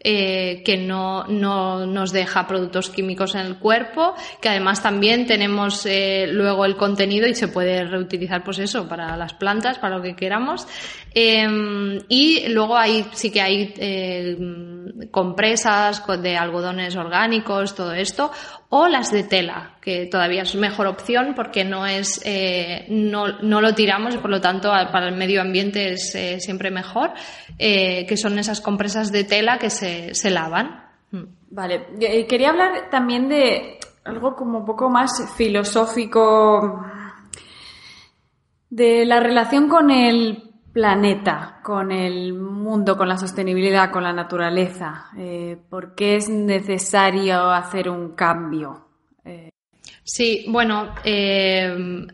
Eh, 0.06 0.62
que 0.66 0.76
no, 0.76 1.24
no, 1.28 1.86
nos 1.86 2.12
deja 2.12 2.46
productos 2.46 2.90
químicos 2.90 3.36
en 3.36 3.42
el 3.42 3.58
cuerpo, 3.58 4.16
que 4.42 4.50
además 4.50 4.84
también 4.84 5.26
tenemos 5.26 5.86
eh, 5.86 6.26
luego 6.30 6.66
el 6.66 6.76
contenido 6.76 7.26
y 7.26 7.36
se 7.36 7.48
puede 7.48 7.86
reutilizar 7.86 8.44
pues 8.44 8.60
eso 8.60 8.86
para 8.90 9.16
las 9.16 9.34
plantas, 9.34 9.80
para 9.80 9.96
lo 9.96 10.04
que 10.04 10.14
queramos. 10.14 10.68
Em, 11.14 12.02
y 12.10 12.50
luego 12.50 12.76
hay, 12.76 13.06
sí 13.14 13.32
que 13.32 13.40
hay 13.40 13.74
eh, 13.78 14.36
compresas 15.12 16.04
de 16.22 16.38
algodones 16.38 16.96
orgánicos, 16.96 17.76
todo 17.76 17.94
esto, 17.94 18.32
o 18.70 18.88
las 18.88 19.12
de 19.12 19.24
tela, 19.24 19.78
que 19.82 20.08
todavía 20.08 20.44
es 20.44 20.56
mejor 20.56 20.88
opción 20.88 21.34
porque 21.36 21.64
no 21.64 21.86
es, 21.86 22.22
eh, 22.26 22.86
no, 22.90 23.40
no, 23.42 23.62
lo 23.62 23.74
tiramos 23.76 24.16
y 24.16 24.18
por 24.18 24.30
lo 24.30 24.42
tanto 24.42 24.70
para 24.70 25.10
el 25.10 25.16
medio 25.16 25.42
ambiente 25.42 25.94
es 25.94 26.16
eh, 26.16 26.40
siempre 26.40 26.72
mejor, 26.72 27.12
que 27.58 28.18
son 28.18 28.40
esas 28.40 28.62
compresas 28.62 29.12
de 29.12 29.24
tela 29.24 29.58
que 29.58 29.70
se, 29.70 30.14
se 30.16 30.30
lavan. 30.30 30.86
Mm. 31.12 31.24
Vale, 31.52 31.86
quería 32.28 32.50
hablar 32.50 32.90
también 32.90 33.30
de 33.30 33.78
algo 34.06 34.36
como 34.36 34.60
un 34.60 34.66
poco 34.66 34.90
más 34.90 35.12
filosófico 35.36 36.84
de 38.70 39.06
la 39.06 39.20
relación 39.20 39.70
con 39.70 39.92
el 39.92 40.53
planeta, 40.74 41.60
con 41.64 41.92
el 41.92 42.34
mundo, 42.34 42.98
con 42.98 43.08
la 43.08 43.18
sostenibilidad, 43.18 43.92
con 43.92 44.04
la 44.04 44.12
naturaleza? 44.12 45.12
Eh, 45.16 45.58
¿Por 45.70 45.94
qué 45.96 46.16
es 46.16 46.28
necesario 46.28 47.52
hacer 47.52 47.90
un 47.90 48.16
cambio? 48.16 48.88
Eh... 49.24 49.52
Sí, 50.04 50.46
bueno, 50.50 50.96
eh, 51.04 52.06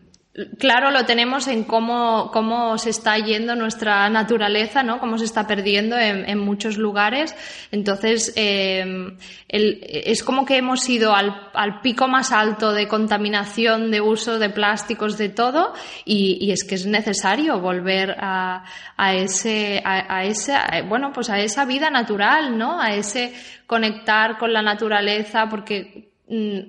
claro 0.58 0.92
lo 0.92 1.04
tenemos 1.06 1.48
en 1.48 1.64
cómo, 1.64 2.30
cómo 2.32 2.78
se 2.78 2.90
está 2.90 3.18
yendo 3.18 3.56
nuestra 3.56 4.08
naturaleza, 4.08 4.82
¿no? 4.82 5.00
Cómo 5.00 5.18
se 5.18 5.24
está 5.24 5.46
perdiendo 5.46 5.98
en, 5.98 6.38
muchos 6.38 6.78
lugares. 6.78 7.34
Entonces, 7.72 8.32
eh, 8.36 9.16
es 9.48 10.22
como 10.22 10.44
que 10.46 10.56
hemos 10.56 10.88
ido 10.88 11.14
al, 11.14 11.80
pico 11.82 12.06
más 12.06 12.30
alto 12.30 12.72
de 12.72 12.86
contaminación, 12.86 13.90
de 13.90 14.00
uso 14.00 14.38
de 14.38 14.50
plásticos, 14.50 15.18
de 15.18 15.30
todo, 15.30 15.74
y, 16.04 16.50
es 16.52 16.64
que 16.64 16.76
es 16.76 16.86
necesario 16.86 17.60
volver 17.60 18.16
a, 18.18 18.64
a 18.96 19.14
ese, 19.14 19.82
a, 19.84 20.16
a 20.16 20.24
ese, 20.24 20.54
bueno, 20.88 21.12
pues 21.12 21.28
a 21.30 21.40
esa 21.40 21.64
vida 21.64 21.90
natural, 21.90 22.56
¿no? 22.56 22.80
A 22.80 22.94
ese 22.94 23.34
conectar 23.66 24.38
con 24.38 24.52
la 24.52 24.62
naturaleza, 24.62 25.48
porque 25.48 26.09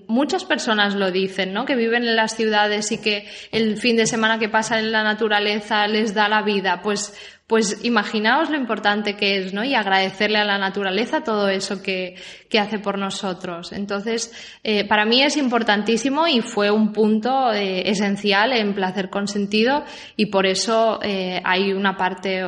muchas 0.08 0.44
personas 0.44 0.96
lo 0.96 1.12
dicen, 1.12 1.54
¿no? 1.54 1.66
Que 1.66 1.76
viven 1.76 2.04
en 2.04 2.16
las 2.16 2.36
ciudades 2.36 2.92
y 2.92 3.00
que 3.00 3.28
el 3.52 3.78
fin 3.78 3.96
de 3.96 4.08
semana 4.08 4.40
que 4.40 4.50
pasan 4.50 4.80
en 4.80 4.92
la 4.92 5.04
naturaleza 5.04 5.88
les 5.88 6.14
da 6.14 6.28
la 6.28 6.42
vida. 6.42 6.82
Pues 6.82 7.14
pues 7.52 7.84
imaginaos 7.84 8.50
lo 8.50 8.56
importante 8.56 9.18
que 9.18 9.36
es, 9.36 9.54
¿no? 9.54 9.66
Y 9.66 9.76
agradecerle 9.76 10.38
a 10.38 10.46
la 10.46 10.58
naturaleza 10.58 11.26
todo 11.26 11.50
eso 11.50 11.84
que, 11.84 12.16
que 12.48 12.60
hace 12.60 12.80
por 12.80 12.98
nosotros. 12.98 13.74
Entonces, 13.74 14.32
eh, 14.64 14.88
para 14.88 15.04
mí 15.04 15.22
es 15.22 15.36
importantísimo 15.36 16.30
y 16.30 16.40
fue 16.40 16.72
un 16.72 16.94
punto 16.94 17.52
eh, 17.52 17.90
esencial 17.90 18.54
en 18.54 18.74
placer 18.74 19.10
consentido 19.10 19.84
y 20.16 20.28
por 20.28 20.46
eso 20.46 21.02
eh, 21.04 21.42
hay 21.44 21.74
una 21.74 21.98
parte 21.98 22.42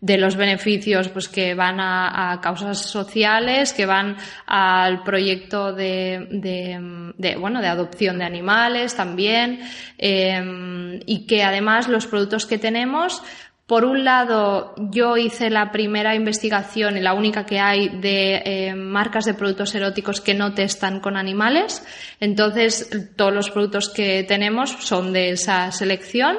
de 0.00 0.18
los 0.18 0.36
beneficios 0.36 1.10
pues 1.10 1.28
que 1.28 1.52
van 1.52 1.78
a, 1.78 2.40
causas 2.42 2.78
sociales, 2.78 3.74
que 3.74 3.84
van 3.84 4.16
al 4.46 5.02
proyecto 5.02 5.74
de, 5.74 6.28
de, 6.30 7.12
de, 7.18 7.36
bueno, 7.36 7.60
de 7.60 7.68
adopción 7.68 8.20
de 8.20 8.24
animales 8.24 8.96
también 8.96 9.60
y 9.98 11.26
que 11.26 11.42
además 11.42 11.88
los 11.88 12.06
productos 12.06 12.46
que 12.46 12.56
tenemos 12.56 13.22
por 13.72 13.86
un 13.86 14.04
lado, 14.04 14.74
yo 14.76 15.16
hice 15.16 15.48
la 15.48 15.72
primera 15.72 16.14
investigación 16.14 16.98
y 16.98 17.00
la 17.00 17.14
única 17.14 17.46
que 17.46 17.58
hay 17.58 17.88
de 17.88 18.42
eh, 18.44 18.74
marcas 18.74 19.24
de 19.24 19.32
productos 19.32 19.74
eróticos 19.74 20.20
que 20.20 20.34
no 20.34 20.52
testan 20.52 21.00
con 21.00 21.16
animales. 21.16 21.82
Entonces, 22.20 22.90
todos 23.16 23.32
los 23.32 23.48
productos 23.48 23.88
que 23.88 24.24
tenemos 24.24 24.72
son 24.80 25.14
de 25.14 25.30
esa 25.30 25.72
selección 25.72 26.36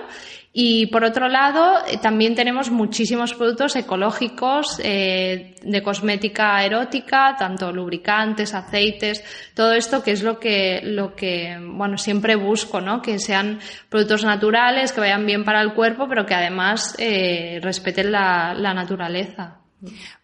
y 0.55 0.85
por 0.85 1.03
otro 1.03 1.27
lado, 1.29 1.83
eh, 1.87 1.97
también 1.97 2.35
tenemos 2.35 2.69
muchísimos 2.69 3.33
productos 3.33 3.75
ecológicos 3.75 4.79
eh, 4.83 5.55
de 5.63 5.81
cosmética 5.81 6.63
erótica, 6.63 7.35
tanto 7.39 7.71
lubricantes, 7.71 8.53
aceites, 8.53 9.23
todo 9.55 9.73
esto 9.73 10.03
que 10.03 10.11
es 10.11 10.21
lo 10.21 10.39
que, 10.39 10.81
lo 10.83 11.15
que, 11.15 11.57
bueno, 11.59 11.97
siempre 11.97 12.35
busco, 12.35 12.81
¿no? 12.81 13.01
Que 13.01 13.17
sean 13.17 13.59
productos 13.89 14.23
naturales, 14.23 14.91
que 14.91 15.01
vayan 15.01 15.25
bien 15.25 15.43
para 15.43 15.59
el 15.59 15.73
cuerpo, 15.73 16.07
pero 16.07 16.27
que 16.27 16.35
además 16.35 16.95
eh, 16.99 17.59
respeten 17.63 18.11
la, 18.11 18.53
la 18.53 18.75
naturaleza. 18.75 19.62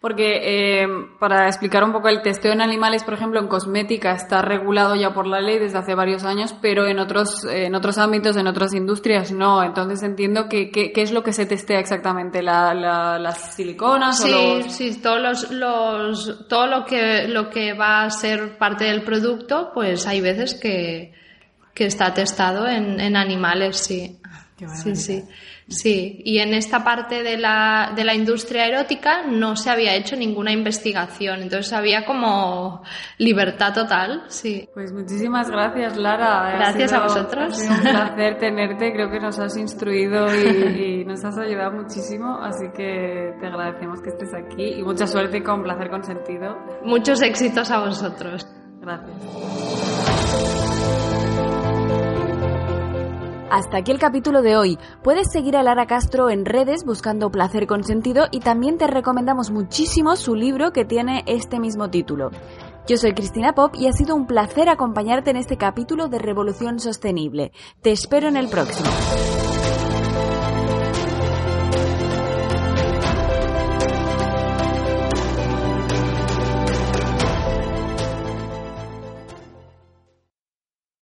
Porque 0.00 0.82
eh, 0.82 0.88
para 1.18 1.46
explicar 1.46 1.84
un 1.84 1.92
poco 1.92 2.08
el 2.08 2.22
testeo 2.22 2.52
en 2.52 2.60
animales, 2.60 3.04
por 3.04 3.14
ejemplo, 3.14 3.40
en 3.40 3.48
cosmética 3.48 4.12
está 4.12 4.42
regulado 4.42 4.94
ya 4.96 5.12
por 5.12 5.26
la 5.26 5.40
ley 5.40 5.58
desde 5.58 5.78
hace 5.78 5.94
varios 5.94 6.24
años, 6.24 6.54
pero 6.60 6.86
en 6.86 6.98
otros 6.98 7.44
en 7.44 7.74
otros 7.74 7.98
ámbitos, 7.98 8.36
en 8.36 8.46
otras 8.46 8.74
industrias 8.74 9.32
no. 9.32 9.62
Entonces 9.62 10.02
entiendo 10.02 10.48
que 10.48 10.70
qué 10.70 10.92
es 10.94 11.12
lo 11.12 11.22
que 11.22 11.32
se 11.32 11.46
testea 11.46 11.78
exactamente, 11.78 12.42
la, 12.42 12.74
las 12.74 13.54
siliconas 13.54 14.20
sí, 14.22 14.32
o 14.32 14.58
los... 14.58 14.72
sí, 14.72 15.00
todos 15.02 15.20
los, 15.20 15.50
los 15.50 16.48
todo 16.48 16.66
lo 16.66 16.84
que 16.84 17.28
lo 17.28 17.50
que 17.50 17.74
va 17.74 18.02
a 18.02 18.10
ser 18.10 18.58
parte 18.58 18.84
del 18.84 19.02
producto, 19.02 19.70
pues 19.74 20.06
hay 20.06 20.20
veces 20.20 20.54
que 20.54 21.12
que 21.74 21.86
está 21.86 22.12
testado 22.12 22.66
en, 22.66 23.00
en 23.00 23.16
animales, 23.16 23.78
sí. 23.78 24.19
Sí, 24.68 24.96
sí. 24.96 25.24
Sí, 25.70 26.20
y 26.24 26.38
en 26.38 26.52
esta 26.52 26.82
parte 26.82 27.22
de 27.22 27.36
la, 27.36 27.92
de 27.94 28.02
la 28.02 28.12
industria 28.12 28.66
erótica 28.66 29.24
no 29.24 29.54
se 29.54 29.70
había 29.70 29.94
hecho 29.94 30.16
ninguna 30.16 30.50
investigación, 30.50 31.42
entonces 31.42 31.72
había 31.72 32.04
como 32.04 32.82
libertad 33.18 33.72
total, 33.72 34.24
sí. 34.26 34.68
Pues 34.74 34.92
muchísimas 34.92 35.48
gracias, 35.48 35.96
Lara. 35.96 36.56
Gracias 36.56 36.92
a 36.92 37.02
vosotros. 37.02 37.52
Ha 37.52 37.54
sido 37.54 37.74
un 37.74 37.80
placer 37.82 38.38
tenerte, 38.38 38.92
creo 38.92 39.10
que 39.10 39.20
nos 39.20 39.38
has 39.38 39.56
instruido 39.56 40.26
y, 40.34 41.00
y, 41.00 41.04
nos 41.04 41.24
has 41.24 41.38
ayudado 41.38 41.70
muchísimo, 41.70 42.38
así 42.42 42.66
que 42.76 43.32
te 43.40 43.46
agradecemos 43.46 44.00
que 44.02 44.08
estés 44.08 44.34
aquí 44.34 44.80
y 44.80 44.82
mucha 44.82 45.06
suerte 45.06 45.40
con 45.42 45.62
Placer 45.62 45.88
Consentido. 45.88 46.58
Muchos 46.82 47.22
éxitos 47.22 47.70
a 47.70 47.78
vosotros. 47.78 48.44
Gracias. 48.80 49.59
Hasta 53.50 53.78
aquí 53.78 53.90
el 53.90 53.98
capítulo 53.98 54.42
de 54.42 54.56
hoy. 54.56 54.78
Puedes 55.02 55.32
seguir 55.32 55.56
a 55.56 55.64
Lara 55.64 55.86
Castro 55.86 56.30
en 56.30 56.44
redes 56.44 56.84
buscando 56.84 57.30
placer 57.30 57.66
con 57.66 57.82
sentido 57.82 58.26
y 58.30 58.38
también 58.38 58.78
te 58.78 58.86
recomendamos 58.86 59.50
muchísimo 59.50 60.14
su 60.14 60.36
libro 60.36 60.72
que 60.72 60.84
tiene 60.84 61.24
este 61.26 61.58
mismo 61.58 61.90
título. 61.90 62.30
Yo 62.86 62.96
soy 62.96 63.12
Cristina 63.12 63.52
Pop 63.52 63.74
y 63.76 63.88
ha 63.88 63.92
sido 63.92 64.14
un 64.14 64.26
placer 64.26 64.68
acompañarte 64.68 65.30
en 65.30 65.36
este 65.36 65.56
capítulo 65.56 66.06
de 66.06 66.20
Revolución 66.20 66.78
Sostenible. 66.78 67.50
Te 67.82 67.90
espero 67.90 68.28
en 68.28 68.36
el 68.36 68.48
próximo. 68.48 68.88